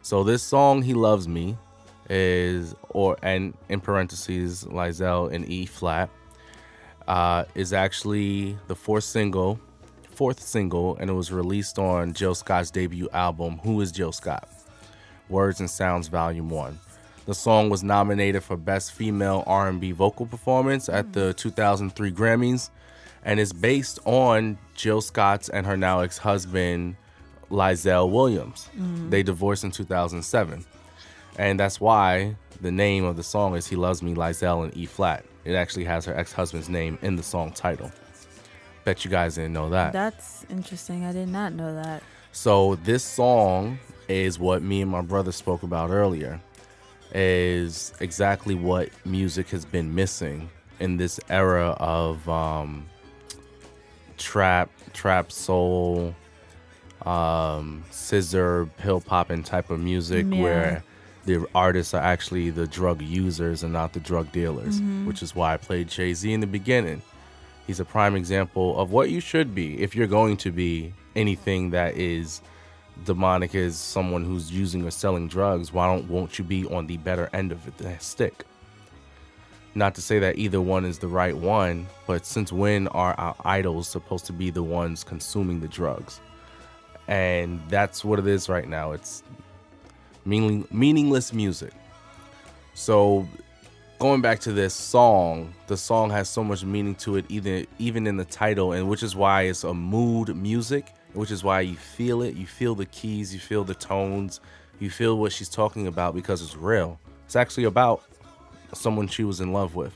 So 0.02 0.24
this 0.24 0.44
song, 0.44 0.82
"He 0.82 0.94
Loves 0.94 1.28
Me," 1.28 1.58
is 2.10 2.76
or 2.90 3.18
and 3.22 3.54
in 3.70 3.80
parentheses, 3.80 4.66
Lyzel 4.66 5.32
in 5.32 5.46
E 5.46 5.66
flat, 5.66 6.10
uh, 7.08 7.46
is 7.56 7.72
actually 7.72 8.58
the 8.68 8.76
fourth 8.76 9.04
single, 9.04 9.60
fourth 10.16 10.42
single, 10.42 10.98
and 10.98 11.10
it 11.10 11.14
was 11.14 11.32
released 11.32 11.80
on 11.80 12.14
Jill 12.14 12.36
Scott's 12.36 12.72
debut 12.72 13.10
album, 13.14 13.60
"Who 13.64 13.80
Is 13.82 13.92
Jill 13.92 14.12
Scott?" 14.12 14.50
Words 15.30 15.60
and 15.60 15.70
Sounds 15.70 16.08
Volume 16.10 16.50
One. 16.50 16.80
The 17.26 17.36
song 17.36 17.70
was 17.70 17.84
nominated 17.84 18.44
for 18.44 18.58
Best 18.58 18.92
Female 18.92 19.44
R&B 19.46 19.92
Vocal 19.92 20.26
Performance 20.26 20.90
at 20.90 21.14
the 21.14 21.34
2003 21.36 22.12
Grammys, 22.12 22.72
and 23.24 23.40
is 23.40 23.54
based 23.54 24.00
on 24.06 24.58
Jill 24.76 25.02
Scott's 25.02 25.50
and 25.50 25.66
her 25.66 25.78
now 25.78 26.00
ex-husband 26.02 26.96
Lyzel 27.50 28.10
Williams. 28.10 28.70
They 29.10 29.24
divorced 29.24 29.64
in 29.64 29.72
2007. 29.72 30.66
And 31.38 31.60
that's 31.60 31.80
why 31.80 32.36
the 32.62 32.72
name 32.72 33.04
of 33.04 33.16
the 33.16 33.24
song 33.24 33.56
is 33.56 33.68
He 33.68 33.76
Loves 33.76 34.02
Me, 34.02 34.14
Lyzel 34.14 34.66
in 34.66 34.78
E 34.78 34.86
flat. 34.86 35.26
It 35.46 35.54
actually 35.54 35.86
has 35.86 36.06
her 36.06 36.16
ex 36.16 36.32
husband's 36.34 36.70
name 36.70 36.98
in 37.02 37.16
the 37.16 37.24
song 37.24 37.52
title. 37.52 37.92
Bet 38.84 39.06
you 39.06 39.12
guys 39.12 39.36
didn't 39.36 39.54
know 39.54 39.70
that. 39.70 39.94
That's 39.94 40.46
interesting. 40.50 41.06
I 41.06 41.12
did 41.12 41.30
not 41.30 41.54
know 41.54 41.74
that. 41.76 42.04
So, 42.32 42.76
this 42.76 43.04
song 43.04 43.80
is 44.08 44.40
what 44.40 44.62
me 44.62 44.82
and 44.82 44.90
my 44.90 45.02
brother 45.02 45.32
spoke 45.32 45.64
about 45.64 45.90
earlier, 45.90 46.40
is 47.14 47.94
exactly 48.00 48.56
what 48.56 48.90
music 49.06 49.50
has 49.50 49.66
been 49.66 49.94
missing 49.94 50.50
in 50.80 50.98
this 50.98 51.20
era 51.30 51.76
of 51.80 52.28
um, 52.30 52.86
trap, 54.22 54.70
trap 54.94 55.32
soul, 55.32 56.16
um, 57.06 57.84
scissor, 57.90 58.68
pill 58.78 59.02
popping 59.02 59.44
type 59.44 59.70
of 59.70 59.80
music 59.80 60.26
Yeah. 60.30 60.42
where 60.42 60.84
the 61.26 61.46
artists 61.54 61.94
are 61.94 62.02
actually 62.02 62.50
the 62.50 62.68
drug 62.68 63.02
users 63.02 63.64
and 63.64 63.74
not 63.74 63.94
the 63.94 64.00
drug 64.00 64.32
dealers, 64.32 64.82
which 65.06 65.22
is 65.22 65.36
why 65.36 65.54
I 65.54 65.58
played 65.58 65.88
Jay 65.90 66.14
Z 66.14 66.32
in 66.32 66.40
the 66.40 66.48
beginning. 66.48 67.02
He's 67.68 67.80
a 67.80 67.86
prime 67.86 68.16
example 68.16 68.78
of 68.80 68.92
what 68.92 69.10
you 69.10 69.20
should 69.20 69.54
be 69.56 69.80
if 69.82 69.96
you're 69.96 70.08
going 70.08 70.38
to 70.38 70.52
be 70.52 70.94
anything 71.16 71.72
that 71.72 71.96
is 71.96 72.42
demonic 73.06 73.56
as 73.56 73.78
someone 73.78 74.24
who's 74.26 74.52
using 74.52 74.86
or 74.86 74.92
selling 74.92 75.28
drugs. 75.28 75.72
Why 75.72 75.88
don't 75.88 76.10
won't 76.10 76.38
you 76.38 76.44
be 76.46 76.66
on 76.68 76.88
the 76.88 76.98
better 76.98 77.30
end 77.34 77.52
of 77.52 77.78
the 77.78 77.96
stick? 78.00 78.46
Not 79.74 79.96
to 79.96 80.02
say 80.02 80.20
that 80.20 80.38
either 80.38 80.60
one 80.60 80.84
is 80.84 81.00
the 81.00 81.08
right 81.08 81.36
one, 81.36 81.88
but 82.06 82.26
since 82.26 82.52
when 82.52 82.88
are 82.90 83.14
our 83.14 83.36
idols 83.46 83.88
supposed 83.88 84.26
to 84.26 84.34
be 84.34 84.50
the 84.50 84.64
ones 84.64 85.04
consuming 85.04 85.62
the 85.62 85.68
drugs? 85.68 86.20
And 87.08 87.62
that's 87.70 88.04
what 88.04 88.20
it 88.20 88.28
is 88.28 88.50
right 88.50 88.68
now. 88.68 88.92
It's 88.92 89.24
meaning, 90.26 90.68
meaningless 90.72 91.32
music. 91.32 91.74
So 92.74 93.28
going 94.00 94.20
back 94.22 94.40
to 94.42 94.52
this 94.52 94.74
song, 94.74 95.54
the 95.68 95.78
song 95.78 96.10
has 96.10 96.30
so 96.30 96.44
much 96.44 96.66
meaning 96.66 96.96
to 96.96 97.16
it, 97.16 97.26
either 97.30 97.66
even 97.80 98.08
in 98.08 98.18
the 98.18 98.26
title, 98.26 98.74
and 98.74 98.90
which 98.90 99.04
is 99.04 99.16
why 99.16 99.44
it's 99.44 99.64
a 99.64 99.74
mood 99.74 100.36
music, 100.36 100.94
which 101.14 101.32
is 101.32 101.44
why 101.44 101.62
you 101.62 101.76
feel 101.76 102.22
it. 102.24 102.36
You 102.36 102.46
feel 102.46 102.76
the 102.76 102.88
keys, 102.88 103.34
you 103.34 103.40
feel 103.40 103.64
the 103.64 103.76
tones, 103.76 104.42
you 104.80 104.90
feel 104.90 105.18
what 105.18 105.32
she's 105.32 105.50
talking 105.50 105.88
about 105.88 106.14
because 106.14 106.42
it's 106.42 106.58
real. 106.58 107.00
It's 107.26 107.36
actually 107.36 107.66
about 107.66 108.04
someone 108.74 109.08
she 109.08 109.24
was 109.24 109.42
in 109.42 109.54
love 109.54 109.76
with, 109.76 109.94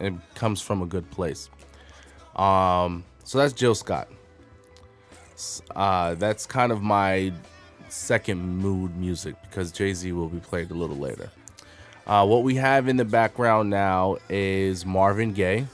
it 0.00 0.12
comes 0.34 0.60
from 0.60 0.82
a 0.82 0.86
good 0.86 1.10
place. 1.10 1.48
Um, 2.36 3.04
so 3.24 3.38
that's 3.38 3.52
Jill 3.52 3.74
Scott. 3.74 4.08
Uh, 5.74 6.14
that's 6.14 6.46
kind 6.46 6.72
of 6.72 6.82
my 6.82 7.32
second 7.88 8.38
mood 8.58 8.96
music 8.96 9.34
because 9.42 9.72
Jay 9.72 9.92
Z 9.92 10.10
will 10.12 10.28
be 10.28 10.38
played 10.38 10.70
a 10.70 10.74
little 10.74 10.96
later. 10.96 11.30
Uh, 12.06 12.26
what 12.26 12.42
we 12.42 12.56
have 12.56 12.88
in 12.88 12.96
the 12.96 13.04
background 13.04 13.70
now 13.70 14.16
is 14.28 14.84
Marvin 14.84 15.32
Gaye. 15.32 15.66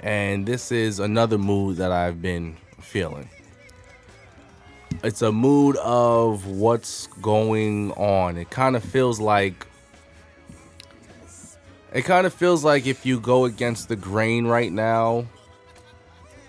And 0.00 0.46
this 0.46 0.72
is 0.72 0.98
another 0.98 1.38
mood 1.38 1.76
that 1.76 1.92
I've 1.92 2.20
been 2.20 2.56
feeling. 2.80 3.28
It's 5.04 5.22
a 5.22 5.32
mood 5.32 5.76
of 5.76 6.46
what's 6.46 7.06
going 7.20 7.92
on. 7.92 8.36
It 8.36 8.50
kind 8.50 8.76
of 8.76 8.84
feels 8.84 9.20
like. 9.20 9.66
It 11.92 12.02
kind 12.02 12.26
of 12.26 12.32
feels 12.32 12.64
like 12.64 12.86
if 12.86 13.04
you 13.04 13.20
go 13.20 13.44
against 13.44 13.88
the 13.88 13.96
grain 13.96 14.46
right 14.46 14.72
now, 14.72 15.26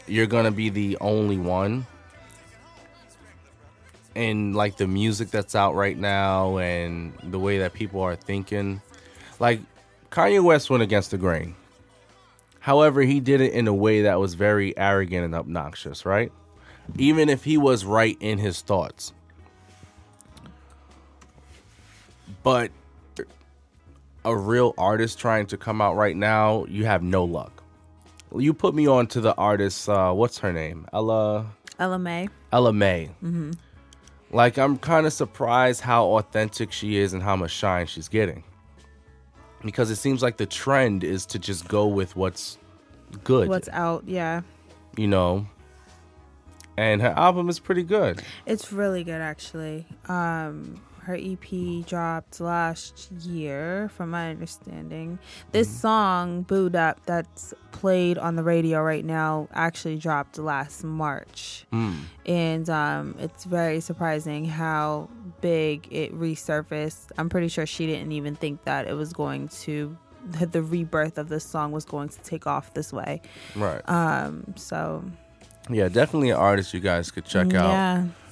you're 0.07 0.27
going 0.27 0.45
to 0.45 0.51
be 0.51 0.69
the 0.69 0.97
only 1.01 1.37
one 1.37 1.85
and 4.15 4.55
like 4.55 4.77
the 4.77 4.87
music 4.87 5.31
that's 5.31 5.55
out 5.55 5.75
right 5.75 5.97
now 5.97 6.57
and 6.57 7.13
the 7.23 7.39
way 7.39 7.59
that 7.59 7.73
people 7.73 8.01
are 8.01 8.15
thinking. 8.15 8.81
Like 9.39 9.59
Kanye 10.11 10.41
West 10.41 10.69
went 10.69 10.83
against 10.83 11.11
the 11.11 11.17
grain. 11.17 11.55
However, 12.59 13.01
he 13.01 13.19
did 13.19 13.41
it 13.41 13.51
in 13.51 13.67
a 13.67 13.73
way 13.73 14.03
that 14.03 14.21
was 14.21 14.35
very 14.35 14.77
arrogant 14.77 15.25
and 15.25 15.35
obnoxious, 15.35 16.05
right? 16.05 16.31
Even 16.97 17.27
if 17.27 17.43
he 17.43 17.57
was 17.57 17.83
right 17.83 18.15
in 18.21 18.37
his 18.37 18.61
thoughts. 18.61 19.11
But 22.43 22.71
a 24.25 24.35
real 24.35 24.73
artist 24.77 25.19
trying 25.19 25.45
to 25.47 25.57
come 25.57 25.81
out 25.81 25.95
right 25.95 26.15
now, 26.15 26.65
you 26.65 26.85
have 26.85 27.03
no 27.03 27.23
luck. 27.23 27.63
You 28.35 28.53
put 28.53 28.73
me 28.73 28.87
on 28.87 29.07
to 29.07 29.21
the 29.21 29.35
artist, 29.35 29.87
uh, 29.87 30.11
what's 30.11 30.39
her 30.39 30.51
name? 30.51 30.87
Ella 30.93 31.45
Ella 31.79 31.99
Mai. 31.99 32.27
Ella 32.51 32.73
Mai. 32.73 33.09
Like 34.31 34.57
I'm 34.57 34.77
kind 34.79 35.05
of 35.05 35.13
surprised 35.13 35.81
how 35.81 36.05
authentic 36.05 36.71
she 36.71 36.97
is 36.97 37.13
and 37.13 37.21
how 37.21 37.35
much 37.35 37.51
shine 37.51 37.85
she's 37.85 38.07
getting. 38.07 38.43
Because 39.63 39.89
it 39.91 39.95
seems 39.97 40.21
like 40.23 40.37
the 40.37 40.45
trend 40.45 41.03
is 41.03 41.25
to 41.27 41.39
just 41.39 41.67
go 41.67 41.87
with 41.87 42.15
what's 42.15 42.57
good, 43.23 43.47
What's 43.47 43.69
out? 43.69 44.03
Yeah. 44.07 44.41
you 44.97 45.07
know. 45.07 45.47
And 46.75 47.01
her 47.03 47.13
album 47.15 47.49
is 47.49 47.59
pretty 47.59 47.83
good. 47.83 48.23
It's 48.47 48.71
really 48.73 49.03
good 49.03 49.21
actually. 49.21 49.85
Um 50.07 50.81
her 51.05 51.17
EP 51.19 51.85
dropped 51.85 52.39
last 52.39 53.11
year 53.11 53.89
from 53.95 54.09
my 54.11 54.29
understanding. 54.29 55.19
This 55.51 55.69
song 55.69 56.43
Booed 56.43 56.75
Up 56.75 57.05
that's 57.05 57.53
played 57.71 58.17
on 58.17 58.35
the 58.35 58.43
radio 58.43 58.81
right 58.81 59.03
now 59.03 59.47
actually 59.53 59.97
dropped 59.97 60.37
last 60.37 60.83
March. 60.83 61.65
And 62.25 62.69
um 62.69 63.15
it's 63.19 63.43
very 63.43 63.79
surprising 63.81 64.45
how 64.45 65.09
big 65.41 65.87
it 65.91 66.17
resurfaced. 66.17 67.11
I'm 67.17 67.29
pretty 67.29 67.49
sure 67.49 67.65
she 67.65 67.85
didn't 67.85 68.11
even 68.13 68.35
think 68.35 68.63
that 68.63 68.87
it 68.87 68.93
was 68.93 69.11
going 69.13 69.49
to 69.63 69.97
that 70.25 70.53
the 70.53 70.63
rebirth 70.63 71.17
of 71.17 71.27
this 71.27 71.43
song 71.43 71.73
was 71.73 71.83
going 71.83 72.07
to 72.07 72.19
take 72.21 72.47
off 72.47 72.73
this 72.73 72.93
way. 72.93 73.21
Right. 73.55 73.81
Um 73.89 74.53
so 74.55 75.03
yeah, 75.69 75.87
definitely 75.89 76.29
an 76.29 76.37
artist 76.37 76.73
you 76.73 76.79
guys 76.79 77.11
could 77.11 77.25
check 77.25 77.53
out. 77.53 77.71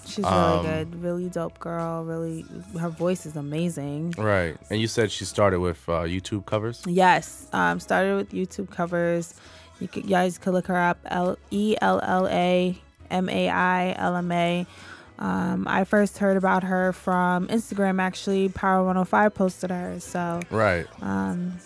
She's 0.06 0.20
really 0.26 0.36
Um, 0.36 0.66
good. 0.66 1.02
Really 1.04 1.30
dope 1.30 1.60
girl. 1.60 2.04
Really, 2.04 2.46
her 2.80 2.90
voice 2.90 3.26
is 3.26 3.36
amazing. 3.36 4.14
Right. 4.18 4.58
And 4.70 4.80
you 4.82 4.88
said 4.88 5.12
she 5.12 5.26
started 5.26 5.60
with 5.60 5.88
uh, 5.90 6.02
YouTube 6.04 6.46
covers? 6.46 6.84
Yes, 6.86 7.48
um, 7.54 7.80
started 7.80 8.16
with 8.16 8.32
YouTube 8.32 8.70
covers. 8.70 9.34
You, 9.80 9.88
could, 9.88 10.04
you 10.04 10.10
guys 10.12 10.38
could 10.38 10.54
look 10.54 10.68
her 10.68 10.78
up. 10.78 11.00
L 11.06 11.38
E 11.50 11.76
L 11.82 12.00
L 12.04 12.28
A 12.28 12.78
M 13.10 13.30
A 13.30 13.50
I 13.50 13.96
L 13.98 14.16
M 14.16 14.32
A. 14.32 14.66
Um, 15.20 15.68
I 15.68 15.84
first 15.84 16.18
heard 16.18 16.36
about 16.38 16.64
her 16.64 16.94
from 16.94 17.48
Instagram. 17.48 18.02
Actually, 18.02 18.50
Power 18.50 18.80
105 18.84 19.34
posted 19.36 19.70
her, 19.70 20.00
so 20.00 20.40
Right. 20.50 20.88
um, 21.02 21.58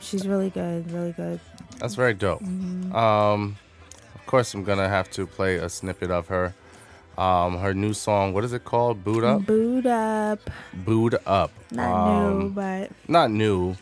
she's 0.00 0.28
really 0.28 0.48
good, 0.50 0.90
really 0.92 1.10
good. 1.12 1.40
That's 1.78 1.96
very 1.96 2.14
dope. 2.14 2.40
Mm-hmm. 2.42 2.94
Um, 2.94 3.56
of 4.14 4.26
course, 4.26 4.54
I'm 4.54 4.62
gonna 4.62 4.88
have 4.88 5.10
to 5.12 5.26
play 5.26 5.56
a 5.56 5.68
snippet 5.68 6.10
of 6.12 6.28
her. 6.28 6.54
Um, 7.20 7.58
her 7.58 7.74
new 7.74 7.92
song. 7.92 8.32
What 8.32 8.44
is 8.44 8.52
it 8.54 8.64
called? 8.64 9.04
Booed 9.04 9.24
Up. 9.24 9.44
Booed 9.44 9.86
Up, 9.86 10.40
Boot 10.72 11.14
up. 11.26 11.50
not 11.70 11.92
Um, 12.08 12.38
new, 12.38 12.50
but 12.50 12.90
Not 13.08 13.30
new, 13.30 13.76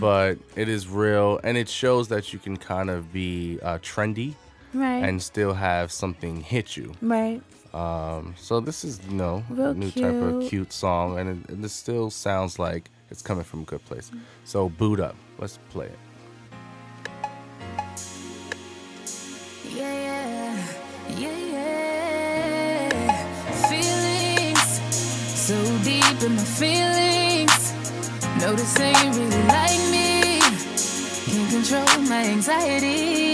but 0.00 0.38
it 0.56 0.68
is 0.68 0.88
real, 0.88 1.38
and 1.44 1.56
it 1.56 1.68
shows 1.68 2.08
that 2.08 2.32
you 2.32 2.38
can 2.40 2.56
kind 2.56 2.90
of 2.90 3.12
be 3.12 3.58
uh, 3.62 3.78
trendy 3.78 4.34
right, 4.72 5.04
and 5.04 5.22
still 5.22 5.54
have 5.54 5.92
something 5.92 6.40
hit 6.40 6.76
you. 6.76 6.92
right. 7.00 7.40
Um, 7.72 8.34
so 8.38 8.60
this 8.60 8.84
is 8.84 9.00
you 9.08 9.14
know 9.16 9.42
Real 9.50 9.74
new 9.74 9.90
type 9.90 10.14
of 10.14 10.40
cute. 10.40 10.50
cute 10.50 10.72
song, 10.72 11.18
and 11.18 11.26
it, 11.44 11.50
and 11.50 11.64
it 11.64 11.70
still 11.70 12.08
sounds 12.10 12.58
like 12.58 12.90
it's 13.10 13.22
coming 13.22 13.44
from 13.44 13.60
a 13.62 13.64
good 13.64 13.84
place. 13.84 14.10
So 14.44 14.68
Booed 14.68 15.00
Up. 15.00 15.16
Let's 15.38 15.58
play 15.70 15.86
it. 15.86 15.98
Yeah, 19.68 19.92
deep 26.04 26.22
in 26.22 26.36
my 26.36 26.44
feelings. 26.44 27.72
No, 28.40 28.52
this 28.52 28.78
ain't 28.80 29.16
really 29.16 29.42
like 29.44 29.80
me. 29.90 30.40
Can't 31.30 31.50
control 31.50 31.98
my 32.08 32.24
anxiety. 32.24 33.32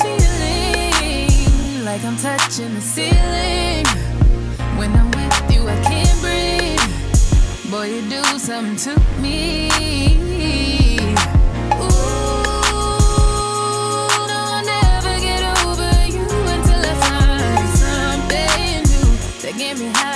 Feeling 0.00 1.84
like 1.84 2.04
I'm 2.04 2.16
touching 2.16 2.74
the 2.74 2.80
ceiling. 2.80 3.86
When 4.78 4.90
I'm 4.96 5.10
with 5.10 5.52
you, 5.52 5.68
I 5.68 5.76
can't 5.82 6.20
breathe. 6.20 7.70
Boy, 7.70 7.86
you 7.94 8.02
do 8.08 8.22
something 8.38 8.76
to 8.76 8.94
me. 9.20 9.68
Ooh, 11.74 11.88
no, 14.30 14.40
I'll 19.94 20.09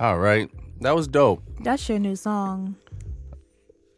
All 0.00 0.18
right, 0.18 0.50
that 0.80 0.94
was 0.94 1.08
dope. 1.08 1.42
that's 1.60 1.88
your 1.88 1.98
new 1.98 2.16
song. 2.16 2.76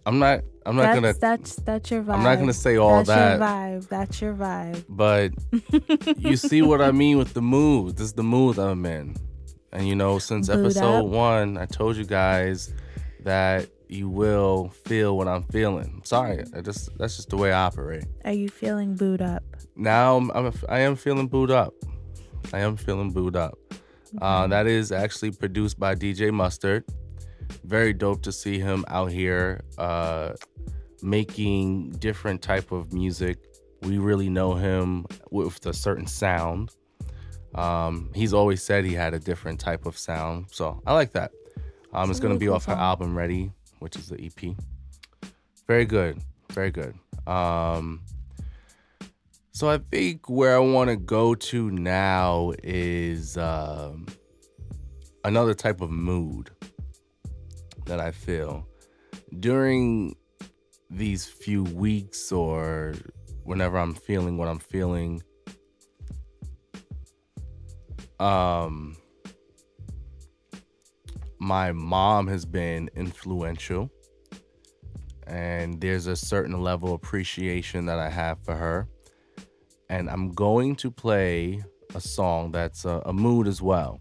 I'm 0.07 0.19
not. 0.19 0.41
I'm 0.67 0.77
not 0.77 0.83
that's, 0.83 0.95
gonna. 0.95 1.13
That's 1.15 1.57
that's 1.57 1.91
your 1.91 2.03
vibe. 2.03 2.15
I'm 2.15 2.25
not 2.25 2.39
gonna 2.39 2.53
say 2.53 2.77
all 2.77 3.05
that. 3.05 3.39
that's 3.39 3.39
that. 3.39 3.71
your 3.71 3.81
vibe. 3.81 3.89
That's 3.89 4.21
your 4.21 4.35
vibe. 4.35 4.85
But 4.89 6.19
you 6.19 6.37
see 6.37 6.63
what 6.63 6.81
I 6.81 6.91
mean 6.91 7.19
with 7.19 7.35
the 7.35 7.43
mood. 7.43 7.97
This 7.97 8.07
is 8.07 8.13
the 8.15 8.23
mood 8.23 8.59
I'm 8.59 8.85
in. 8.87 9.17
And 9.73 9.87
you 9.87 9.95
know, 9.95 10.19
since 10.19 10.49
Mood 10.49 10.61
episode 10.61 11.05
up. 11.05 11.07
one, 11.07 11.57
I 11.57 11.67
told 11.67 11.97
you 11.97 12.05
guys 12.05 12.75
that 13.21 13.69
you 13.89 14.09
will 14.09 14.69
feel 14.85 15.17
what 15.17 15.29
I'm 15.29 15.43
feeling. 15.45 16.01
Sorry, 16.05 16.45
I 16.55 16.61
just 16.61 16.97
that's 16.99 17.17
just 17.17 17.31
the 17.31 17.37
way 17.37 17.53
I 17.53 17.65
operate. 17.65 18.05
Are 18.25 18.33
you 18.33 18.49
feeling 18.49 18.97
booed 18.97 19.23
up? 19.23 19.43
Now 19.77 20.17
I'm, 20.17 20.31
I'm 20.33 20.53
I 20.69 20.81
am 20.81 20.97
feeling 20.97 21.29
booed 21.29 21.51
up. 21.51 21.75
I 22.53 22.61
am 22.61 22.77
feeling 22.77 23.13
booed 23.13 23.37
up. 23.37 23.59
Uh, 24.20 24.46
that 24.46 24.66
is 24.66 24.92
actually 24.92 25.31
produced 25.31 25.79
by 25.79 25.94
DJ 25.94 26.33
Mustard. 26.33 26.85
Very 27.64 27.92
dope 27.92 28.23
to 28.23 28.33
see 28.33 28.59
him 28.59 28.85
out 28.88 29.11
here 29.11 29.61
uh, 29.79 30.33
making 31.03 31.90
different 31.92 32.42
type 32.42 32.73
of 32.73 32.92
music. 32.92 33.38
We 33.83 33.99
really 33.99 34.29
know 34.29 34.55
him 34.55 35.07
with 35.31 35.64
a 35.66 35.73
certain 35.73 36.07
sound. 36.07 36.75
Um, 37.55 38.11
he's 38.14 38.33
always 38.33 38.62
said 38.62 38.85
he 38.85 38.94
had 38.94 39.14
a 39.14 39.18
different 39.18 39.59
type 39.59 39.87
of 39.87 39.98
sound, 39.98 40.46
so 40.50 40.81
I 40.87 40.94
like 40.94 41.13
that. 41.13 41.33
Um, 41.92 42.11
it's, 42.11 42.21
gonna 42.21 42.35
really 42.35 42.46
be 42.46 42.48
off 42.48 42.67
her 42.67 42.73
album 42.73 43.17
Ready, 43.17 43.50
which 43.81 43.96
is 43.96 44.08
the 44.08 44.25
EP. 44.25 44.54
Very 45.67 45.85
good, 45.85 46.21
very 46.52 46.71
good. 46.71 46.94
Um, 47.27 48.02
so 49.61 49.69
I 49.69 49.77
think 49.77 50.31
where 50.31 50.56
I 50.56 50.58
want 50.58 50.88
to 50.88 50.96
go 50.96 51.35
to 51.35 51.71
now 51.71 52.54
is 52.63 53.37
um, 53.37 54.06
another 55.23 55.52
type 55.52 55.83
of 55.83 55.90
mood 55.90 56.48
that 57.85 58.00
I 58.00 58.11
feel 58.11 58.67
during 59.38 60.17
these 60.88 61.27
few 61.27 61.65
weeks 61.65 62.33
or 62.33 62.94
whenever 63.44 63.77
I'm 63.77 63.92
feeling 63.92 64.38
what 64.38 64.48
I'm 64.48 64.61
feeling. 64.61 65.23
Um, 68.19 68.96
my 71.38 71.73
mom 71.73 72.29
has 72.29 72.46
been 72.46 72.88
influential, 72.96 73.90
and 75.27 75.79
there's 75.83 76.06
a 76.06 76.17
certain 76.17 76.63
level 76.63 76.94
of 76.94 76.94
appreciation 76.94 77.85
that 77.85 77.98
I 77.98 78.08
have 78.08 78.42
for 78.42 78.56
her 78.56 78.88
and 79.91 80.09
I'm 80.09 80.31
going 80.31 80.77
to 80.77 80.91
play 80.91 81.63
a 81.97 82.01
song 82.01 82.53
that's 82.53 82.85
a, 82.85 83.03
a 83.05 83.13
mood 83.13 83.49
as 83.49 83.61
well. 83.61 84.01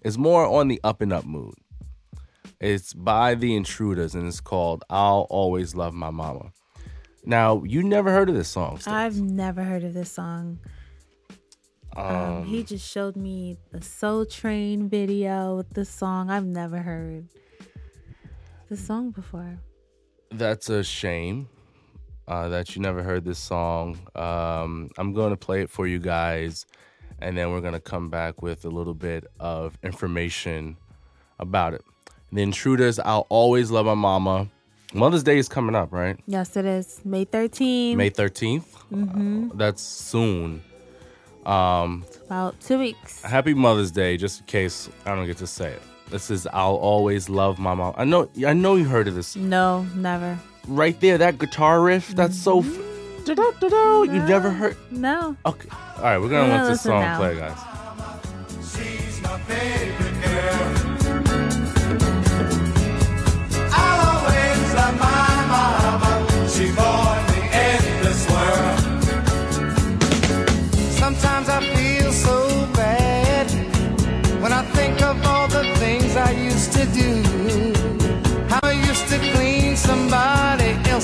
It's 0.00 0.16
more 0.16 0.46
on 0.46 0.68
the 0.68 0.80
up 0.82 1.02
and 1.02 1.12
up 1.12 1.26
mood. 1.26 1.54
It's 2.58 2.94
by 2.94 3.34
the 3.34 3.54
Intruders 3.54 4.14
and 4.14 4.26
it's 4.26 4.40
called 4.40 4.82
I'll 4.88 5.26
Always 5.28 5.74
Love 5.74 5.92
My 5.92 6.10
Mama. 6.10 6.52
Now, 7.26 7.62
you 7.64 7.82
never 7.82 8.10
heard 8.10 8.30
of 8.30 8.34
this 8.34 8.48
song. 8.48 8.80
I've 8.86 9.20
never 9.20 9.62
heard 9.62 9.84
of 9.84 9.92
this 9.92 10.10
song. 10.10 10.58
Um, 11.94 12.44
he 12.46 12.62
just 12.62 12.90
showed 12.90 13.16
me 13.16 13.58
the 13.72 13.82
Soul 13.82 14.24
Train 14.24 14.88
video 14.88 15.56
with 15.56 15.68
this 15.70 15.90
song. 15.90 16.30
I've 16.30 16.46
never 16.46 16.78
heard 16.78 17.28
the 18.70 18.76
song 18.76 19.10
before. 19.10 19.58
That's 20.30 20.70
a 20.70 20.82
shame 20.82 21.48
uh, 22.28 22.48
that 22.48 22.74
you 22.74 22.82
never 22.82 23.02
heard 23.02 23.24
this 23.24 23.38
song. 23.38 23.98
Um, 24.14 24.90
I'm 24.98 25.12
going 25.12 25.30
to 25.30 25.36
play 25.36 25.62
it 25.62 25.70
for 25.70 25.86
you 25.86 25.98
guys, 25.98 26.66
and 27.20 27.36
then 27.36 27.50
we're 27.50 27.60
going 27.60 27.74
to 27.74 27.80
come 27.80 28.10
back 28.10 28.42
with 28.42 28.64
a 28.64 28.68
little 28.68 28.94
bit 28.94 29.26
of 29.38 29.78
information 29.82 30.76
about 31.38 31.74
it. 31.74 31.84
The 32.32 32.42
Intruders, 32.42 32.98
I'll 32.98 33.26
Always 33.28 33.70
Love 33.70 33.86
My 33.86 33.94
Mama. 33.94 34.48
Mother's 34.92 35.22
Day 35.22 35.38
is 35.38 35.48
coming 35.48 35.74
up, 35.74 35.92
right? 35.92 36.18
Yes, 36.26 36.56
it 36.56 36.64
is 36.64 37.00
May 37.04 37.24
13th. 37.24 37.96
May 37.96 38.10
13th. 38.10 38.64
Uh, 39.50 39.52
that's 39.56 39.82
soon. 39.82 40.62
Um, 41.44 42.04
about 42.26 42.58
two 42.60 42.78
weeks. 42.78 43.22
happy 43.22 43.54
Mother's 43.54 43.90
Day, 43.92 44.16
just 44.16 44.40
in 44.40 44.46
case 44.46 44.88
I 45.04 45.14
don't 45.14 45.26
get 45.26 45.36
to 45.38 45.46
say 45.46 45.72
it. 45.72 45.82
This 46.10 46.30
is 46.30 46.46
I'll 46.52 46.74
always 46.76 47.28
love 47.28 47.58
my 47.58 47.74
mom. 47.74 47.94
I 47.96 48.04
know, 48.04 48.28
I 48.46 48.52
know 48.52 48.76
you 48.76 48.84
heard 48.84 49.08
of 49.08 49.14
this 49.14 49.34
No, 49.36 49.86
never. 49.94 50.38
Right 50.66 50.98
there. 51.00 51.18
That 51.18 51.38
guitar 51.38 51.80
riff, 51.80 52.08
that's 52.08 52.36
so. 52.36 52.60
F- 52.60 52.64
mm-hmm. 52.66 53.24
Do-do-do-do. 53.24 54.04
You 54.12 54.22
never 54.22 54.50
heard? 54.52 54.76
No. 54.92 55.36
Okay. 55.44 55.68
All 55.96 56.02
right, 56.04 56.18
we're 56.18 56.28
gonna 56.28 56.44
We're 56.44 56.48
let 56.50 56.56
gonna 56.58 56.68
this 56.70 56.82
song 56.82 57.00
now. 57.00 57.18
play, 57.18 57.36
guys. 57.36 57.58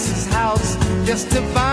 Else's 0.03 0.27
house 0.35 0.75
just 1.07 1.31
to 1.31 1.41
buy 1.55 1.72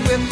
with 0.00 0.27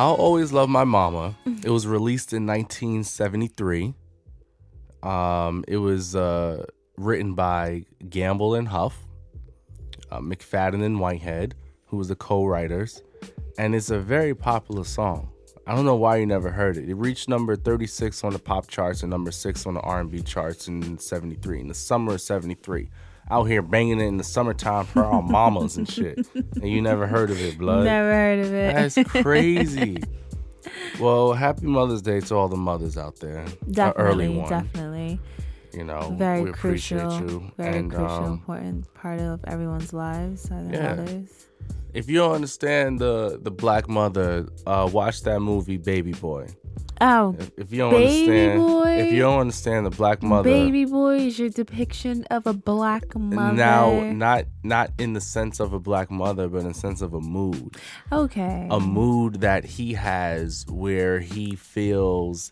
I'll 0.00 0.14
always 0.14 0.50
love 0.50 0.70
my 0.70 0.84
mama. 0.84 1.36
It 1.62 1.68
was 1.68 1.86
released 1.86 2.32
in 2.32 2.46
1973. 2.46 3.92
Um, 5.02 5.62
it 5.68 5.76
was 5.76 6.16
uh, 6.16 6.64
written 6.96 7.34
by 7.34 7.84
Gamble 8.08 8.54
and 8.54 8.66
Huff, 8.66 8.96
uh, 10.10 10.20
McFadden 10.20 10.82
and 10.82 11.00
Whitehead, 11.00 11.54
who 11.84 11.98
was 11.98 12.08
the 12.08 12.16
co-writers, 12.16 13.02
and 13.58 13.74
it's 13.74 13.90
a 13.90 13.98
very 13.98 14.34
popular 14.34 14.84
song. 14.84 15.32
I 15.66 15.74
don't 15.74 15.84
know 15.84 15.96
why 15.96 16.16
you 16.16 16.24
never 16.24 16.50
heard 16.50 16.78
it. 16.78 16.88
It 16.88 16.94
reached 16.94 17.28
number 17.28 17.54
36 17.54 18.24
on 18.24 18.32
the 18.32 18.38
pop 18.38 18.68
charts 18.68 19.02
and 19.02 19.10
number 19.10 19.30
six 19.30 19.66
on 19.66 19.74
the 19.74 19.80
R&B 19.80 20.22
charts 20.22 20.66
in 20.66 20.96
73, 20.96 21.60
in 21.60 21.68
the 21.68 21.74
summer 21.74 22.14
of 22.14 22.22
73. 22.22 22.88
Out 23.30 23.44
here 23.44 23.62
banging 23.62 24.00
it 24.00 24.06
in 24.06 24.16
the 24.16 24.24
summertime 24.24 24.86
for 24.86 25.04
our 25.04 25.22
mamas 25.22 25.76
and 25.76 25.88
shit, 25.88 26.26
and 26.34 26.68
you 26.68 26.82
never 26.82 27.06
heard 27.06 27.30
of 27.30 27.40
it, 27.40 27.58
blood. 27.58 27.84
Never 27.84 28.12
heard 28.12 28.38
of 28.40 28.52
it. 28.52 28.74
That's 28.94 29.10
crazy. 29.22 29.98
well, 30.98 31.32
happy 31.32 31.66
Mother's 31.66 32.02
Day 32.02 32.18
to 32.20 32.34
all 32.34 32.48
the 32.48 32.56
mothers 32.56 32.98
out 32.98 33.16
there. 33.20 33.44
A 33.44 33.70
definitely, 33.70 34.02
early 34.26 34.28
one. 34.36 34.48
definitely. 34.48 35.20
You 35.72 35.84
know, 35.84 36.12
Very 36.18 36.42
we 36.42 36.50
appreciate 36.50 37.02
crucial. 37.02 37.30
you. 37.30 37.52
Very 37.56 37.78
and 37.78 37.90
crucial, 37.90 38.08
um, 38.16 38.32
important 38.32 38.92
part 38.94 39.20
of 39.20 39.44
everyone's 39.46 39.92
lives 39.92 40.50
are 40.50 40.62
Yeah. 40.68 40.96
mothers. 40.96 41.46
If 41.94 42.08
you 42.08 42.18
don't 42.18 42.34
understand 42.34 42.98
the 42.98 43.38
the 43.42 43.50
black 43.50 43.88
mother, 43.88 44.46
uh, 44.66 44.88
watch 44.92 45.22
that 45.22 45.40
movie 45.40 45.76
Baby 45.78 46.12
Boy. 46.12 46.46
Oh, 47.02 47.34
If, 47.38 47.50
if 47.56 47.72
you 47.72 47.78
don't 47.78 47.92
Baby 47.92 48.20
understand, 48.30 48.60
Boy? 48.60 48.90
if 48.98 49.12
you 49.14 49.20
don't 49.20 49.40
understand 49.40 49.86
the 49.86 49.90
black 49.90 50.22
mother, 50.22 50.50
Baby 50.50 50.84
Boy 50.84 51.16
is 51.20 51.38
your 51.38 51.48
depiction 51.48 52.24
of 52.30 52.46
a 52.46 52.52
black 52.52 53.16
mother. 53.16 53.56
now 53.56 54.10
not 54.12 54.44
not 54.62 54.90
in 54.98 55.14
the 55.14 55.20
sense 55.20 55.60
of 55.60 55.72
a 55.72 55.80
black 55.80 56.10
mother, 56.10 56.46
but 56.48 56.58
in 56.58 56.68
the 56.68 56.74
sense 56.74 57.00
of 57.00 57.14
a 57.14 57.20
mood. 57.20 57.74
okay. 58.12 58.66
a 58.70 58.78
mood 58.78 59.40
that 59.40 59.64
he 59.64 59.94
has 59.94 60.66
where 60.68 61.20
he 61.20 61.56
feels 61.56 62.50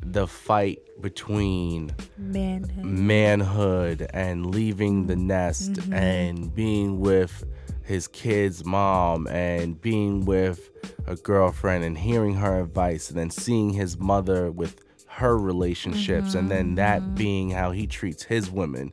the 0.00 0.26
fight 0.28 0.78
between 1.00 1.90
manhood. 2.18 2.84
manhood 2.84 4.06
and 4.12 4.54
leaving 4.54 5.06
the 5.06 5.16
nest 5.16 5.72
Mm-hmm. 5.72 5.92
and 5.94 6.54
being 6.54 7.00
with 7.00 7.42
his 7.88 8.06
kid's 8.06 8.64
mom 8.64 9.26
and 9.28 9.80
being 9.80 10.24
with 10.26 10.70
a 11.06 11.16
girlfriend 11.16 11.82
and 11.84 11.96
hearing 11.96 12.34
her 12.34 12.60
advice 12.60 13.08
and 13.08 13.18
then 13.18 13.30
seeing 13.30 13.70
his 13.70 13.98
mother 13.98 14.50
with 14.52 14.84
her 15.06 15.36
relationships 15.38 16.34
and 16.34 16.50
then 16.50 16.66
Mm-hmm. 16.66 16.74
that 16.76 17.14
being 17.14 17.50
how 17.50 17.70
he 17.72 17.86
treats 17.86 18.22
his 18.22 18.50
women 18.50 18.92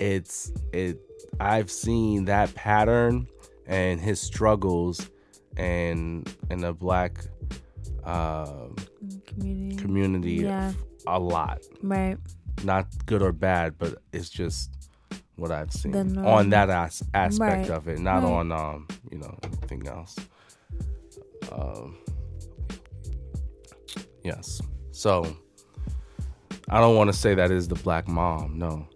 it's 0.00 0.52
it 0.72 0.98
i've 1.38 1.70
seen 1.70 2.24
that 2.24 2.52
pattern 2.54 3.26
and 3.66 4.00
his 4.00 4.20
struggles 4.20 5.08
and 5.56 6.28
in 6.50 6.60
the 6.60 6.72
black 6.72 7.20
um 8.04 8.74
Community. 9.26 9.76
community 9.76 10.34
Yeah. 10.34 10.72
a 11.06 11.18
lot 11.18 11.60
Right. 11.82 12.18
not 12.64 12.86
good 13.06 13.22
or 13.22 13.32
bad, 13.32 13.78
but 13.78 14.02
it's 14.12 14.28
just 14.30 14.79
what 15.40 15.50
I've 15.50 15.72
seen 15.72 15.92
norm. 15.92 16.26
on 16.26 16.50
that 16.50 16.70
as- 16.70 17.02
aspect 17.14 17.68
Right. 17.68 17.76
of 17.76 17.88
it, 17.88 17.98
not 17.98 18.22
Right. 18.22 18.32
on 18.32 18.52
um, 18.52 18.86
you 19.10 19.18
know, 19.18 19.36
anything 19.42 19.86
else. 19.88 20.16
Um, 21.50 21.96
yes. 24.22 24.60
So 24.92 25.26
I 26.68 26.78
don't 26.80 26.96
want 26.96 27.10
to 27.12 27.16
say 27.16 27.34
that 27.34 27.50
is 27.50 27.68
the 27.68 27.74
black 27.76 28.06
mom. 28.06 28.58
No, 28.58 28.86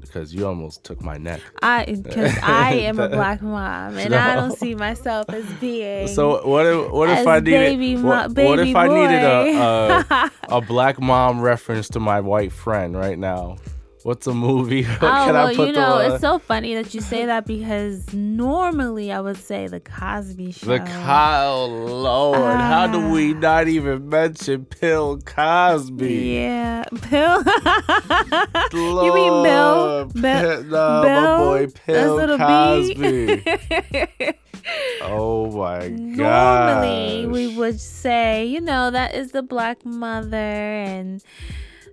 because 0.00 0.32
you 0.34 0.46
almost 0.46 0.84
took 0.84 1.00
my 1.02 1.16
neck. 1.16 1.40
I 1.62 1.84
because 1.86 2.36
I 2.42 2.72
am 2.74 2.98
a 2.98 3.08
black 3.08 3.42
mom 3.42 3.96
and 3.98 4.14
I 4.14 4.34
don't 4.34 4.56
see 4.56 4.74
myself 4.74 5.26
as 5.30 5.44
being. 5.60 6.08
So 6.08 6.46
what 6.46 6.66
if 6.66 6.90
what 6.92 7.10
if 7.10 7.26
I 7.26 7.40
needed 7.40 7.50
baby 7.78 7.96
mo- 7.96 8.08
what, 8.08 8.26
what 8.28 8.34
baby 8.34 8.70
if 8.70 8.76
I 8.76 8.86
needed 8.88 9.22
a, 9.22 10.06
a 10.12 10.30
a 10.56 10.60
black 10.60 11.00
mom 11.00 11.40
reference 11.40 11.88
to 11.90 12.00
my 12.00 12.20
white 12.20 12.52
friend 12.52 12.96
right 12.96 13.18
now? 13.18 13.56
What's 14.04 14.26
a 14.26 14.32
movie? 14.34 14.84
What 15.00 15.02
Oh 15.02 15.24
can 15.26 15.34
well, 15.34 15.46
I 15.48 15.54
put 15.56 15.66
you 15.68 15.72
know, 15.72 15.98
the, 15.98 16.14
it's 16.14 16.20
so 16.20 16.38
funny 16.38 16.74
that 16.74 16.94
you 16.94 17.00
say 17.00 17.26
that 17.26 17.46
because 17.46 18.12
normally 18.14 19.10
I 19.12 19.20
would 19.20 19.36
say 19.36 19.66
the 19.66 19.80
Cosby 19.80 20.52
Show. 20.52 20.66
the 20.66 20.78
Kyle 20.78 21.68
Lord? 21.68 22.36
How 22.60 22.86
do 22.86 23.10
we 23.10 23.34
Ah. 23.34 23.38
not 23.38 23.68
even 23.68 24.08
mention 24.08 24.66
Bill 24.80 25.18
Cosby? 25.18 26.14
Yeah, 26.34 26.84
Bill. 27.10 27.42
Lord, 28.72 29.06
you 29.06 29.14
mean 29.14 29.42
Bill? 29.42 30.10
Nah, 30.14 31.02
Bill? 31.02 31.02
my 31.02 31.36
boy 31.38 31.66
Bill 31.86 32.38
Cosby. 32.38 33.44
Oh 35.02 35.50
my 35.50 35.88
god. 35.88 36.82
Normally, 36.82 37.26
we 37.26 37.56
would 37.56 37.80
say, 37.80 38.44
you 38.44 38.60
know, 38.60 38.90
that 38.90 39.14
is 39.14 39.32
the 39.32 39.40
black 39.42 39.82
mother, 39.86 40.36
and 40.36 41.24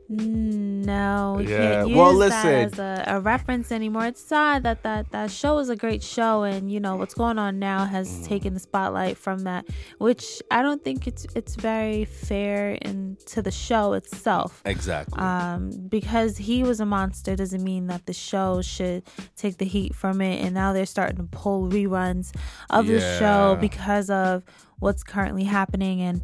no, 0.08 1.36
we 1.38 1.48
Yeah, 1.50 1.58
can't 1.58 1.90
use 1.90 1.98
well, 1.98 2.12
that 2.14 2.18
listen. 2.18 2.50
as 2.50 2.80
a, 2.80 3.04
a 3.08 3.20
reference 3.22 3.72
anymore. 3.72 4.06
It's 4.06 4.22
sad 4.22 4.64
that, 4.64 4.84
that 4.84 5.12
that 5.12 5.32
show 5.32 5.58
is 5.60 5.70
a 5.70 5.76
great 5.76 6.04
show, 6.04 6.44
and 6.44 6.72
you 6.72 6.80
know 6.80 6.96
what's 6.96 7.14
going 7.14 7.40
on 7.40 7.60
now 7.60 7.86
has 7.86 8.06
Mm. 8.06 8.28
taken 8.28 8.54
the 8.54 8.60
spotlight 8.60 9.18
from 9.18 9.40
that, 9.40 9.66
which 9.98 10.42
I 10.52 10.62
don't 10.62 10.84
think 10.84 11.08
it's 11.08 11.26
it's 11.36 11.56
very 11.56 12.06
fair 12.06 12.74
in 12.82 13.18
to 13.28 13.42
the 13.42 13.52
show 13.52 13.94
itself. 13.94 14.62
Exactly. 14.66 15.20
Um, 15.20 15.72
because 15.90 16.38
he 16.38 16.62
was 16.64 16.80
a 16.80 16.86
monster 16.86 17.36
doesn't 17.36 17.64
mean 17.64 17.88
that 17.88 18.06
the 18.06 18.14
show 18.14 18.62
should 18.62 19.04
take 19.36 19.58
the 19.58 19.66
heat 19.66 19.96
from 19.96 20.22
it. 20.22 20.44
And 20.46 20.54
now 20.54 20.74
they're 20.74 20.86
starting 20.86 21.18
to 21.18 21.24
pull 21.24 21.68
reruns 21.70 22.32
of 22.70 22.88
the 22.88 23.00
show 23.20 23.58
because 23.60 24.10
of 24.10 24.44
what's 24.80 25.04
currently 25.04 25.44
happening. 25.46 26.02
And 26.02 26.22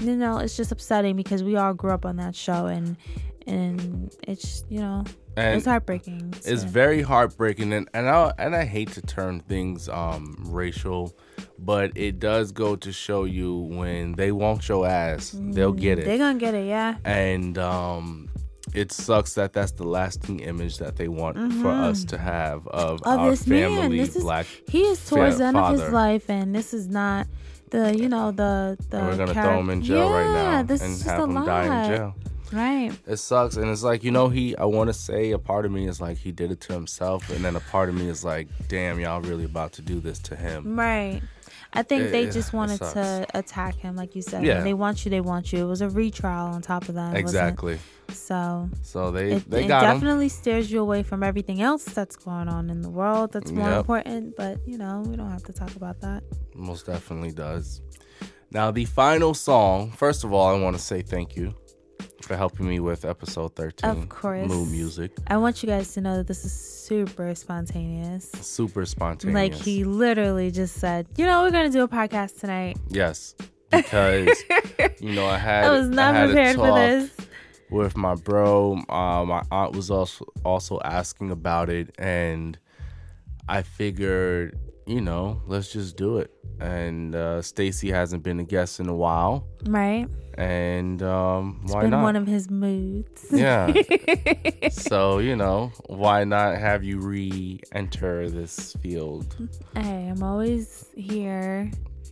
you 0.00 0.16
know, 0.16 0.38
it's 0.38 0.56
just 0.56 0.72
upsetting 0.72 1.16
because 1.16 1.42
we 1.42 1.56
all 1.56 1.74
grew 1.74 1.90
up 1.90 2.04
on 2.06 2.16
that 2.16 2.34
show, 2.34 2.66
and 2.66 2.96
and 3.46 4.14
it's 4.26 4.64
you 4.68 4.80
know, 4.80 5.04
and 5.36 5.56
it's 5.56 5.66
heartbreaking. 5.66 6.34
it's 6.44 6.62
very 6.64 7.02
heartbreaking 7.02 7.72
and 7.72 7.88
and 7.94 8.08
I 8.08 8.32
and 8.38 8.54
I 8.54 8.64
hate 8.64 8.92
to 8.92 9.02
turn 9.02 9.40
things 9.40 9.88
um 9.88 10.36
racial, 10.46 11.16
but 11.58 11.92
it 11.96 12.18
does 12.20 12.52
go 12.52 12.76
to 12.76 12.92
show 12.92 13.24
you 13.24 13.56
when 13.56 14.12
they 14.12 14.32
want 14.32 14.68
your 14.68 14.86
ass, 14.86 15.34
they'll 15.38 15.72
get 15.72 15.98
it. 15.98 16.04
They're 16.04 16.18
gonna 16.18 16.38
get 16.38 16.54
it, 16.54 16.66
yeah. 16.66 16.96
And 17.04 17.56
um 17.58 18.28
it 18.74 18.92
sucks 18.92 19.32
that 19.34 19.54
that's 19.54 19.72
the 19.72 19.84
lasting 19.84 20.40
image 20.40 20.76
that 20.76 20.96
they 20.96 21.08
want 21.08 21.54
for 21.62 21.70
us 21.70 22.04
to 22.04 22.18
have 22.18 22.66
of, 22.68 23.00
Of 23.02 23.18
our 23.18 23.30
this 23.30 23.46
man, 23.46 23.76
family 23.76 23.98
this 23.98 24.14
is 24.14 24.22
black 24.22 24.46
he 24.68 24.82
is 24.82 25.08
towards 25.08 25.36
fa- 25.36 25.38
the 25.38 25.44
end 25.46 25.56
of 25.56 25.80
his 25.80 25.90
life, 25.90 26.28
and 26.28 26.54
this 26.54 26.74
is 26.74 26.86
not 26.86 27.26
the 27.70 27.96
you 27.96 28.08
know 28.08 28.30
the 28.30 28.76
the. 28.90 28.98
and 28.98 29.06
we're 29.08 29.16
gonna 29.16 29.34
charac- 29.34 29.42
throw 29.42 29.60
him 29.60 29.70
in 29.70 29.82
jail 29.82 30.10
right 30.10 30.24
Yeah, 30.24 30.32
now 30.50 30.62
this 30.62 30.80
and 30.82 30.92
is 30.92 31.02
have 31.02 31.20
a 31.20 31.22
him 31.24 31.34
lot. 31.34 31.46
die 31.46 31.84
in 31.84 31.90
jail. 31.96 32.14
Right. 32.50 32.92
It 33.06 33.18
sucks, 33.18 33.56
and 33.56 33.68
it's 33.70 33.82
like 33.82 34.02
you 34.04 34.10
know 34.10 34.28
he. 34.30 34.56
I 34.56 34.64
want 34.64 34.88
to 34.88 34.94
say 34.94 35.32
a 35.32 35.38
part 35.38 35.66
of 35.66 35.70
me 35.72 35.86
is 35.86 36.00
like 36.00 36.16
he 36.16 36.32
did 36.32 36.50
it 36.50 36.60
to 36.62 36.72
himself, 36.72 37.28
and 37.30 37.44
then 37.44 37.56
a 37.56 37.60
part 37.60 37.90
of 37.90 37.94
me 37.94 38.08
is 38.08 38.24
like, 38.24 38.48
damn, 38.68 38.98
y'all 38.98 39.20
really 39.20 39.44
about 39.44 39.72
to 39.74 39.82
do 39.82 40.00
this 40.00 40.18
to 40.20 40.36
him. 40.36 40.78
Right. 40.78 41.20
I 41.74 41.82
think 41.82 42.04
It- 42.04 42.12
they 42.12 42.30
just 42.30 42.54
wanted 42.54 42.78
to 42.78 43.26
attack 43.34 43.74
him, 43.74 43.96
like 43.96 44.16
you 44.16 44.22
said. 44.22 44.44
Yeah. 44.46 44.54
When 44.56 44.64
they 44.64 44.72
want 44.72 45.04
you, 45.04 45.10
they 45.10 45.20
want 45.20 45.52
you. 45.52 45.62
It 45.64 45.68
was 45.68 45.82
a 45.82 45.90
retrial 45.90 46.32
on 46.46 46.62
top 46.62 46.88
of 46.88 46.94
that. 46.94 47.14
Exactly. 47.16 47.78
So 48.10 48.68
So 48.82 49.10
they 49.10 49.32
it, 49.32 49.50
they 49.50 49.64
it 49.64 49.68
got 49.68 49.84
him. 49.84 49.92
definitely 49.94 50.28
steers 50.28 50.70
you 50.70 50.80
away 50.80 51.02
from 51.02 51.22
everything 51.22 51.60
else 51.62 51.84
that's 51.84 52.16
going 52.16 52.48
on 52.48 52.70
in 52.70 52.82
the 52.82 52.90
world 52.90 53.32
that's 53.32 53.52
more 53.52 53.68
Yep. 53.68 53.78
important. 53.78 54.36
But, 54.36 54.58
you 54.66 54.78
know, 54.78 55.02
we 55.06 55.16
don't 55.16 55.30
have 55.30 55.44
to 55.44 55.52
talk 55.52 55.74
about 55.76 56.00
that. 56.00 56.22
Most 56.54 56.86
definitely 56.86 57.32
does. 57.32 57.82
Now 58.50 58.70
the 58.70 58.86
final 58.86 59.34
song. 59.34 59.90
First 59.92 60.24
of 60.24 60.32
all, 60.32 60.46
I 60.54 60.58
want 60.60 60.74
to 60.76 60.82
say 60.82 61.02
thank 61.02 61.36
you 61.36 61.54
for 62.22 62.36
helping 62.36 62.66
me 62.66 62.80
with 62.80 63.04
episode 63.04 63.54
thirteen. 63.54 63.90
Of 63.90 64.08
course. 64.08 64.48
Mood 64.48 64.70
music, 64.70 65.12
I 65.28 65.36
want 65.36 65.62
you 65.62 65.68
guys 65.68 65.92
to 65.94 66.00
know 66.00 66.16
that 66.16 66.26
this 66.26 66.44
is 66.44 66.52
super 66.52 67.34
spontaneous. 67.34 68.30
super 68.40 68.86
spontaneous. 68.86 69.34
Like 69.34 69.54
he 69.54 69.84
literally 69.84 70.50
just 70.50 70.76
said, 70.76 71.06
you 71.16 71.26
know, 71.26 71.42
we're 71.42 71.50
gonna 71.50 71.68
do 71.70 71.82
a 71.82 71.88
podcast 71.88 72.40
tonight. 72.40 72.78
Yes, 72.88 73.34
because 73.70 74.28
you 75.00 75.12
know 75.14 75.26
I 75.26 75.36
had 75.36 75.64
I 75.64 75.70
was 75.70 75.88
not 75.88 76.14
I 76.14 76.24
prepared 76.26 76.56
for 76.56 76.74
this. 76.74 77.10
With 77.70 77.96
my 77.96 78.14
bro. 78.14 78.78
Uh, 78.88 79.24
my 79.24 79.42
aunt 79.50 79.74
was 79.76 79.90
also 79.90 80.24
also 80.44 80.78
asking 80.84 81.30
about 81.30 81.68
it, 81.70 81.94
and 81.98 82.58
I 83.48 83.62
figured, 83.62 84.58
you 84.86 85.00
know, 85.00 85.42
let's 85.46 85.72
just 85.72 85.96
do 85.96 86.18
it. 86.18 86.30
And 86.60 87.14
uh, 87.14 87.40
Stacy 87.42 87.90
hasn't 87.90 88.22
been 88.24 88.40
a 88.40 88.44
guest 88.44 88.80
in 88.80 88.88
a 88.88 88.94
while, 88.94 89.46
Right? 89.66 90.08
and 90.36 91.00
um, 91.04 91.60
It's 91.62 91.72
why 91.72 91.82
been 91.82 91.90
not? 91.90 92.02
one 92.02 92.16
of 92.16 92.26
his 92.26 92.50
moods. 92.50 93.26
yeah. 93.30 93.72
so 94.70 95.18
you 95.18 95.36
know, 95.36 95.70
why 95.86 96.24
not 96.24 96.58
have 96.58 96.82
you 96.82 96.98
re-enter 96.98 98.28
this 98.28 98.74
field? 98.82 99.36
Hey, 99.76 100.08
I'm 100.08 100.22
always 100.22 100.86
here. 100.96 101.70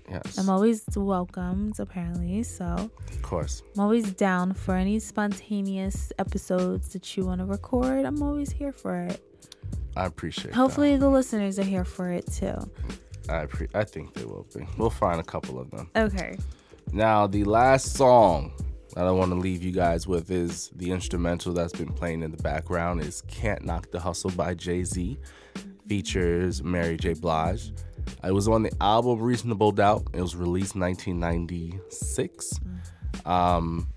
Yes, 0.09 0.39
I'm 0.39 0.49
always 0.49 0.85
welcomed, 0.95 1.81
apparently. 1.81 2.43
So 2.43 2.65
of 2.65 3.23
course. 3.23 3.63
I'm 3.75 3.81
always 3.83 4.13
down 4.13 4.53
for 4.55 4.75
any 4.75 4.99
spontaneous 5.01 6.13
episodes 6.19 6.89
that 6.93 7.17
you 7.17 7.25
want 7.27 7.41
to 7.41 7.45
record. 7.47 8.05
I'm 8.05 8.23
always 8.23 8.51
here 8.53 8.73
for 8.73 8.97
it. 9.03 9.23
I 9.97 10.07
appreciate. 10.07 10.49
that. 10.51 10.55
Hopefully, 10.55 10.97
the 10.97 11.09
listeners 11.09 11.59
are 11.59 11.65
here 11.65 11.85
for 11.85 12.11
it 12.13 12.27
too. 12.31 12.55
I 13.29 13.47
pre- 13.47 13.69
I 13.75 13.83
think 13.85 14.15
they 14.15 14.25
will 14.25 14.47
be. 14.55 14.67
We'll 14.79 14.91
find 14.91 15.19
a 15.21 15.25
couple 15.25 15.59
of 15.59 15.71
them. 15.71 15.91
Okay. 15.97 16.39
Now, 16.93 17.27
the 17.27 17.43
last 17.45 17.95
song 17.95 18.53
that 18.95 19.05
I 19.05 19.11
want 19.11 19.33
to 19.33 19.37
leave 19.37 19.63
you 19.65 19.73
guys 19.73 20.07
with 20.07 20.31
is 20.31 20.71
the 20.77 20.91
instrumental 20.93 21.53
that's 21.53 21.73
been 21.73 21.93
playing 21.93 22.23
in 22.23 22.31
the 22.31 22.43
background 22.43 23.01
is 23.01 23.23
Can't 23.23 23.65
Knock 23.65 23.91
the 23.91 23.99
Hustle 23.99 24.31
by 24.31 24.55
Jay-Z. 24.55 25.19
Features 25.89 26.63
Mary 26.63 26.97
J. 26.97 27.15
Blige. 27.15 27.73
It 28.25 28.33
was 28.33 28.49
on 28.49 28.63
the 28.63 28.73
album 28.81 29.21
Reasonable 29.21 29.73
Doubt. 29.73 30.09
It 30.13 30.21
was 30.21 30.37
released 30.37 30.77
1996. 30.77 32.61
Um, 33.25 33.89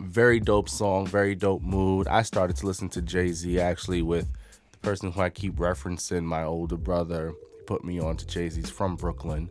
very 0.00 0.40
dope 0.40 0.68
song, 0.68 1.06
very 1.06 1.34
dope 1.34 1.62
mood. 1.62 2.08
I 2.08 2.22
started 2.22 2.56
to 2.56 2.66
listen 2.66 2.88
to 2.90 3.02
Jay-Z 3.02 3.58
actually 3.60 4.02
with 4.02 4.30
the 4.72 4.78
person 4.78 5.10
who 5.10 5.20
I 5.20 5.30
keep 5.30 5.56
referencing, 5.56 6.24
my 6.24 6.44
older 6.44 6.76
brother. 6.76 7.32
He 7.56 7.62
put 7.64 7.84
me 7.84 8.00
on 8.00 8.16
to 8.16 8.26
Jay-Z's 8.26 8.70
from 8.70 8.96
Brooklyn. 8.96 9.50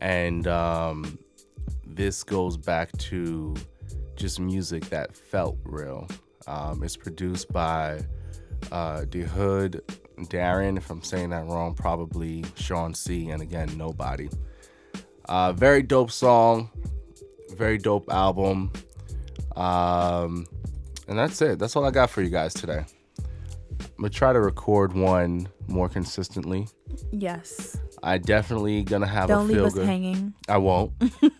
And 0.00 0.46
um, 0.46 1.18
this 1.86 2.22
goes 2.22 2.56
back 2.56 2.92
to 2.98 3.54
just 4.16 4.40
music 4.40 4.84
that 4.86 5.14
felt 5.14 5.58
real. 5.64 6.08
Um, 6.46 6.82
it's 6.82 6.96
produced 6.96 7.52
by 7.52 8.00
uh, 8.72 9.04
The 9.10 9.22
Hood, 9.22 9.82
Darren, 10.26 10.76
if 10.76 10.90
I'm 10.90 11.02
saying 11.02 11.30
that 11.30 11.46
wrong, 11.46 11.74
probably 11.74 12.44
Sean 12.56 12.94
C, 12.94 13.30
and 13.30 13.42
again, 13.42 13.68
Knobody. 13.76 14.30
Uh, 15.26 15.52
very 15.52 15.82
dope 15.82 16.10
song, 16.10 16.70
very 17.54 17.78
dope 17.78 18.10
album. 18.12 18.72
Um, 19.56 20.46
and 21.08 21.18
that's 21.18 21.40
it. 21.42 21.58
That's 21.58 21.76
all 21.76 21.84
I 21.84 21.90
got 21.90 22.10
for 22.10 22.22
you 22.22 22.30
guys 22.30 22.54
today. 22.54 22.84
I'm 23.80 23.96
gonna 24.04 24.10
try 24.10 24.32
to 24.32 24.40
record 24.40 24.92
one 24.94 25.48
more 25.68 25.88
consistently. 25.88 26.66
Yes. 27.12 27.76
I 28.02 28.18
definitely 28.18 28.82
gonna 28.82 29.06
have 29.06 29.28
Don't 29.28 29.44
a 29.44 29.44
leave 29.44 29.56
feel 29.56 29.66
us 29.66 29.74
good. 29.74 29.86
hanging. 29.86 30.34
I 30.48 30.56
won't. 30.58 30.92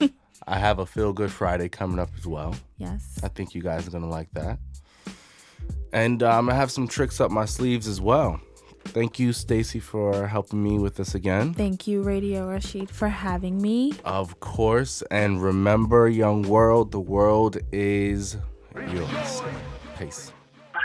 I 0.46 0.58
have 0.58 0.78
a 0.78 0.86
feel 0.86 1.12
good 1.12 1.30
Friday 1.30 1.68
coming 1.68 1.98
up 1.98 2.10
as 2.18 2.26
well. 2.26 2.54
Yes. 2.76 3.18
I 3.22 3.28
think 3.28 3.54
you 3.54 3.62
guys 3.62 3.86
are 3.86 3.90
gonna 3.90 4.08
like 4.08 4.28
that. 4.32 4.58
And 5.92 6.22
um, 6.22 6.48
I 6.50 6.54
have 6.54 6.70
some 6.70 6.86
tricks 6.86 7.20
up 7.20 7.30
my 7.30 7.44
sleeves 7.44 7.88
as 7.88 8.00
well. 8.00 8.40
Thank 8.84 9.18
you, 9.20 9.32
Stacy, 9.32 9.78
for 9.78 10.26
helping 10.26 10.62
me 10.62 10.78
with 10.78 10.96
this 10.96 11.14
again. 11.14 11.54
Thank 11.54 11.86
you, 11.86 12.02
Radio 12.02 12.48
Rashid, 12.48 12.90
for 12.90 13.08
having 13.08 13.60
me. 13.62 13.92
Of 14.04 14.40
course. 14.40 15.02
And 15.10 15.40
remember, 15.42 16.08
young 16.08 16.42
world, 16.42 16.90
the 16.90 17.00
world 17.00 17.58
is 17.70 18.36
yours. 18.92 19.42
Peace. 19.98 20.32
Ah, 20.74 20.80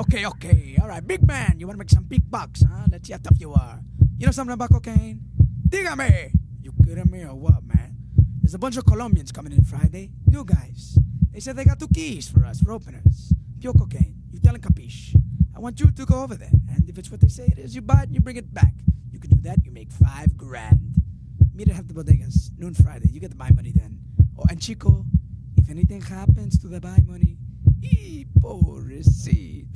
okay, 0.00 0.26
okay. 0.26 0.76
All 0.82 0.88
right, 0.88 1.06
big 1.06 1.26
man. 1.26 1.56
You 1.58 1.66
want 1.66 1.76
to 1.76 1.78
make 1.78 1.90
some 1.90 2.04
big 2.04 2.30
bucks, 2.30 2.62
huh? 2.62 2.86
Let's 2.90 3.06
see 3.06 3.14
how 3.14 3.20
tough 3.22 3.40
you 3.40 3.52
are. 3.54 3.80
You 4.18 4.26
know 4.26 4.32
something 4.32 4.52
about 4.54 4.70
cocaine? 4.70 5.22
Dígame. 5.68 6.32
You 6.60 6.72
kidding 6.84 7.10
me 7.10 7.22
or 7.24 7.34
what, 7.34 7.64
man? 7.64 7.96
There's 8.42 8.54
a 8.54 8.58
bunch 8.58 8.76
of 8.76 8.84
Colombians 8.84 9.32
coming 9.32 9.52
in 9.52 9.62
Friday. 9.64 10.10
New 10.26 10.44
guys. 10.44 10.98
They 11.32 11.40
said 11.40 11.56
they 11.56 11.64
got 11.64 11.78
two 11.78 11.88
keys 11.88 12.28
for 12.28 12.44
us, 12.44 12.60
for 12.60 12.72
openers. 12.72 13.32
Pure 13.60 13.74
cocaine. 13.74 14.14
You 14.30 14.38
tell 14.38 14.52
them 14.52 14.62
capiche. 14.62 15.14
I 15.54 15.60
want 15.60 15.80
you 15.80 15.90
to 15.90 16.06
go 16.06 16.22
over 16.22 16.34
there. 16.34 16.52
And 16.74 16.88
if 16.88 16.98
it's 16.98 17.10
what 17.10 17.20
they 17.20 17.28
say 17.28 17.46
it 17.46 17.58
is, 17.58 17.74
you 17.74 17.82
buy 17.82 18.02
it 18.02 18.06
and 18.06 18.14
you 18.14 18.20
bring 18.20 18.36
it 18.36 18.52
back. 18.52 18.74
You 19.10 19.18
can 19.18 19.30
do 19.30 19.40
that, 19.42 19.64
you 19.64 19.70
make 19.70 19.90
five 19.90 20.36
grand. 20.36 20.94
Meet 21.54 21.70
at 21.70 21.88
the 21.88 21.94
bodegas, 21.94 22.56
noon 22.58 22.74
Friday. 22.74 23.08
You 23.10 23.20
get 23.20 23.30
the 23.30 23.36
buy 23.36 23.50
money 23.50 23.72
then. 23.74 23.98
Oh, 24.38 24.44
and 24.48 24.60
Chico, 24.60 25.04
if 25.56 25.68
anything 25.68 26.00
happens 26.00 26.58
to 26.60 26.68
the 26.68 26.80
buy 26.80 26.98
money, 27.06 27.36
Y 27.82 28.26
pobrecito. 28.40 29.66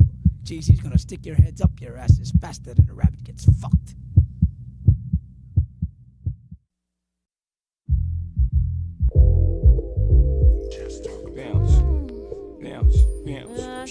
Jay-Z's 0.45 0.81
gonna 0.81 0.99
stick 0.99 1.25
your 1.25 1.37
heads 1.37 1.61
up 1.61 1.81
your 1.81 1.97
asses 1.97 2.33
faster 2.41 2.75
than 2.75 2.89
a 2.91 2.95
rabbit 2.95 3.25
gets 3.25 3.45
fucked. 3.61 3.95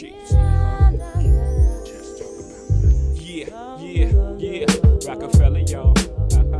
Yeah, 0.01 0.09
yeah, 3.79 4.09
yeah. 4.39 4.65
Roc-A-Fella, 5.07 5.59
y'all. 5.67 5.93
Uh-huh. 6.33 6.59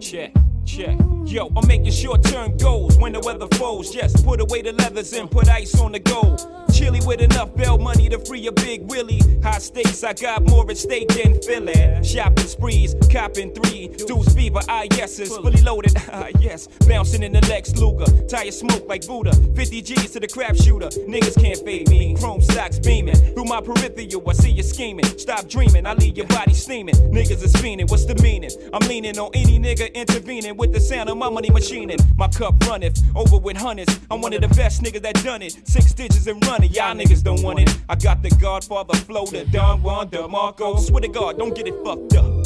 Check, 0.00 0.32
check. 0.64 0.98
Yo, 1.24 1.52
I'm 1.56 1.68
making 1.68 1.92
short 1.92 2.24
term 2.24 2.56
goals 2.56 2.98
when 2.98 3.12
the 3.12 3.20
weather 3.20 3.46
falls. 3.56 3.94
Yes, 3.94 4.20
put 4.20 4.40
away 4.40 4.62
the 4.62 4.72
leathers 4.72 5.12
and 5.12 5.30
put 5.30 5.48
ice 5.48 5.78
on 5.78 5.92
the 5.92 6.00
gold. 6.00 6.44
Chilly 6.78 7.00
with 7.04 7.20
enough 7.20 7.56
bail 7.56 7.76
money 7.76 8.08
to 8.08 8.20
free 8.20 8.46
a 8.46 8.52
big 8.52 8.88
Willie. 8.88 9.20
High 9.42 9.58
stakes, 9.58 10.04
I 10.04 10.12
got 10.12 10.44
more 10.44 10.64
at 10.70 10.78
stake 10.78 11.08
than 11.08 11.42
Philly. 11.42 12.04
Shopping 12.04 12.46
sprees, 12.46 12.94
copping 13.10 13.52
three. 13.52 13.88
Deuce 14.06 14.32
fever, 14.32 14.60
ah 14.68 14.84
yeses, 14.92 15.36
fully 15.36 15.60
loaded, 15.62 15.92
ah 16.12 16.28
yes. 16.38 16.68
Bouncing 16.86 17.24
in 17.24 17.32
the 17.32 17.40
Lex 17.48 17.74
Luger, 17.74 18.06
tire 18.28 18.52
smoke 18.52 18.86
like 18.86 19.04
Buddha. 19.08 19.32
50 19.56 19.82
G's 19.82 20.12
to 20.12 20.20
the 20.20 20.28
crap 20.28 20.54
shooter, 20.54 20.86
niggas 20.86 21.42
can't 21.42 21.58
fade 21.64 21.88
me. 21.88 22.14
Chrome 22.14 22.40
socks 22.40 22.78
beaming, 22.78 23.16
through 23.16 23.46
my 23.46 23.60
peripheral, 23.60 24.30
I 24.30 24.32
see 24.34 24.52
you 24.52 24.62
scheming. 24.62 25.06
Stop 25.18 25.48
dreaming, 25.48 25.84
I 25.84 25.94
leave 25.94 26.16
your 26.16 26.28
body 26.28 26.54
steaming. 26.54 26.94
Niggas 26.94 27.42
is 27.42 27.54
fiending, 27.54 27.90
what's 27.90 28.04
the 28.04 28.14
meaning? 28.22 28.50
I'm 28.72 28.86
leaning 28.86 29.18
on 29.18 29.30
any 29.34 29.58
nigga 29.58 29.92
intervening 29.94 30.56
with 30.56 30.72
the 30.72 30.80
sound 30.80 31.10
of 31.10 31.16
my 31.16 31.28
money 31.28 31.50
machining. 31.50 31.98
My 32.16 32.28
cup 32.28 32.54
runneth 32.68 33.02
over 33.16 33.38
with 33.38 33.56
hundreds. 33.56 33.98
I'm 34.12 34.20
one 34.20 34.32
of 34.32 34.42
the 34.42 34.48
best 34.54 34.80
niggas 34.82 35.02
that 35.02 35.24
done 35.24 35.42
it. 35.42 35.58
Six 35.64 35.92
digits 35.92 36.28
and 36.28 36.44
running, 36.46 36.67
y'all 36.70 36.94
niggas 36.94 37.22
don't 37.22 37.42
want 37.42 37.60
it. 37.60 37.78
I 37.88 37.94
got 37.94 38.22
the 38.22 38.30
Godfather 38.30 38.96
flow, 38.98 39.26
the 39.26 39.44
Don 39.46 39.82
Juan, 39.82 40.08
DeMarco. 40.08 40.78
Swear 40.78 41.00
to 41.00 41.08
God, 41.08 41.38
don't 41.38 41.54
get 41.54 41.66
it 41.66 41.74
fucked 41.84 42.14
up. 42.14 42.44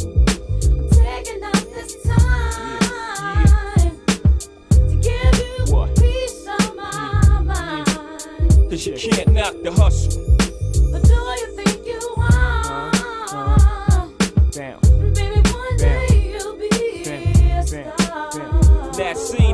Taking 0.92 1.42
out 1.42 1.64
this 1.74 2.02
time 2.02 3.98
to 4.70 4.96
give 5.00 5.38
you 5.38 5.86
peace 5.96 6.46
of 6.46 6.76
my. 6.76 7.84
Cause 8.70 8.86
you 8.86 8.96
can't 8.96 9.32
knock 9.32 9.54
the 9.62 9.72
hustle. 9.72 10.31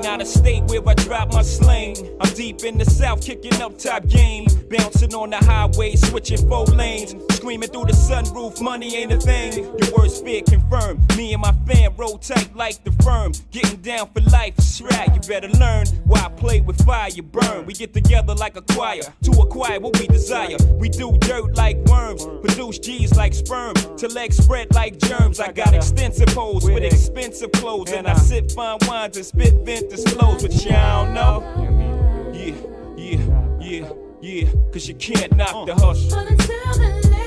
Out 0.08 0.22
of 0.22 0.26
state 0.26 0.64
where 0.64 0.82
I 0.88 0.94
drop 0.94 1.32
my 1.32 1.42
sling. 1.42 1.94
I'm 2.20 2.32
deep 2.34 2.64
in 2.64 2.78
the 2.78 2.84
south, 2.84 3.20
kicking 3.22 3.60
up 3.60 3.76
top 3.78 4.06
game. 4.08 4.46
Bouncing 4.70 5.14
on 5.14 5.30
the 5.30 5.36
highway, 5.36 5.96
switching 5.96 6.48
four 6.48 6.64
lanes. 6.64 7.14
Screaming 7.48 7.70
through 7.70 7.86
the 7.86 7.92
sunroof, 7.92 8.60
money 8.60 8.94
ain't 8.94 9.10
a 9.10 9.18
thing. 9.18 9.64
Your 9.64 9.96
worst 9.96 10.22
fear 10.22 10.42
confirmed. 10.42 11.16
Me 11.16 11.32
and 11.32 11.40
my 11.40 11.52
fam 11.66 11.96
roll 11.96 12.18
tight 12.18 12.54
like 12.54 12.84
the 12.84 12.92
firm. 13.02 13.32
Getting 13.50 13.80
down 13.80 14.10
for 14.12 14.20
life, 14.20 14.52
it's 14.58 14.82
right. 14.82 15.08
You 15.14 15.20
better 15.22 15.48
learn 15.48 15.86
why 16.04 16.26
I 16.26 16.28
play 16.28 16.60
with 16.60 16.84
fire, 16.84 17.08
you 17.08 17.22
burn. 17.22 17.64
We 17.64 17.72
get 17.72 17.94
together 17.94 18.34
like 18.34 18.58
a 18.58 18.60
choir 18.60 19.00
to 19.22 19.30
acquire 19.40 19.80
what 19.80 19.98
we 19.98 20.08
desire. 20.08 20.58
We 20.74 20.90
do 20.90 21.16
dirt 21.20 21.56
like 21.56 21.78
worms, 21.86 22.26
produce 22.26 22.80
G's 22.80 23.16
like 23.16 23.32
sperm. 23.32 23.72
To 23.96 24.08
legs 24.08 24.36
spread 24.36 24.74
like 24.74 24.98
germs. 24.98 25.40
I 25.40 25.50
got 25.50 25.72
extensive 25.72 26.28
holes 26.28 26.66
with 26.66 26.82
expensive 26.82 27.52
clothes. 27.52 27.92
And 27.92 28.06
I 28.06 28.12
sip 28.16 28.50
fine 28.50 28.76
wines 28.86 29.16
and 29.16 29.24
spit 29.24 29.54
vintage 29.64 30.06
flows, 30.10 30.42
but 30.42 30.52
y'all 30.66 31.06
don't 31.06 31.14
know. 31.14 32.30
Yeah, 32.34 32.54
yeah, 32.98 33.58
yeah, 33.58 33.92
yeah. 34.20 34.52
Cause 34.70 34.86
you 34.86 34.96
can't 34.96 35.34
knock 35.34 35.64
the 35.64 35.72
uh. 35.72 35.78
hustle. 35.78 37.17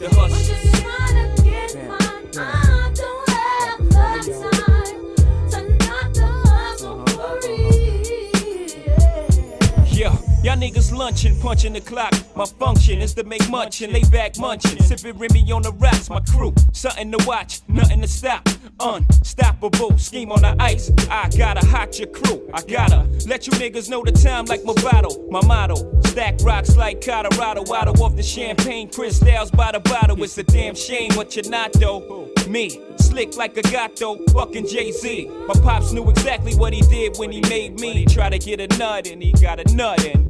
The 0.00 0.08
late 0.08 0.39
y'all 10.42 10.56
niggas 10.56 10.92
lunching, 10.92 11.38
punching 11.40 11.72
the 11.72 11.80
clock. 11.80 12.12
My 12.34 12.44
function 12.44 13.00
is 13.00 13.14
to 13.14 13.24
make 13.24 13.48
much 13.50 13.82
and 13.82 13.92
lay 13.92 14.04
back 14.04 14.38
munching. 14.38 14.80
Sipping 14.82 15.18
Remy 15.18 15.52
on 15.52 15.62
the 15.62 15.72
rocks, 15.72 16.08
my 16.08 16.20
crew. 16.20 16.54
Something 16.72 17.12
to 17.12 17.26
watch, 17.26 17.60
nothing 17.68 18.00
to 18.00 18.08
stop. 18.08 18.48
Unstoppable, 18.80 19.98
scheme 19.98 20.32
on 20.32 20.42
the 20.42 20.56
ice. 20.58 20.90
I 21.10 21.28
gotta 21.36 21.66
hot 21.66 21.98
your 21.98 22.08
crew. 22.08 22.48
I 22.54 22.62
gotta 22.62 23.06
let 23.26 23.46
you 23.46 23.52
niggas 23.54 23.90
know 23.90 24.02
the 24.02 24.12
time 24.12 24.46
like 24.46 24.64
my 24.64 24.74
bottle. 24.74 25.28
My 25.30 25.44
motto, 25.46 26.00
stack 26.02 26.36
rocks 26.42 26.76
like 26.76 27.04
Colorado. 27.04 27.60
Out 27.72 28.00
off 28.00 28.16
the 28.16 28.22
champagne, 28.22 28.88
Cristals 28.88 29.50
by 29.50 29.72
the 29.72 29.80
bottle. 29.80 30.22
It's 30.22 30.38
a 30.38 30.42
damn 30.42 30.74
shame 30.74 31.12
what 31.14 31.36
you're 31.36 31.48
not 31.48 31.72
though. 31.74 32.30
Me, 32.48 32.80
slick 32.96 33.36
like 33.36 33.56
a 33.56 33.62
gato, 33.62 34.16
fucking 34.32 34.66
Jay 34.66 34.90
Z. 34.90 35.30
My 35.46 35.54
pops 35.62 35.92
knew 35.92 36.08
exactly 36.10 36.54
what 36.54 36.72
he 36.72 36.80
did 36.82 37.16
when 37.16 37.30
he 37.30 37.40
made 37.42 37.78
me. 37.78 38.04
Try 38.06 38.28
to 38.28 38.38
get 38.38 38.60
a 38.60 38.78
nut 38.78 39.06
and 39.06 39.22
he 39.22 39.32
got 39.32 39.60
a 39.60 39.74
nut 39.74 40.04
and 40.04 40.29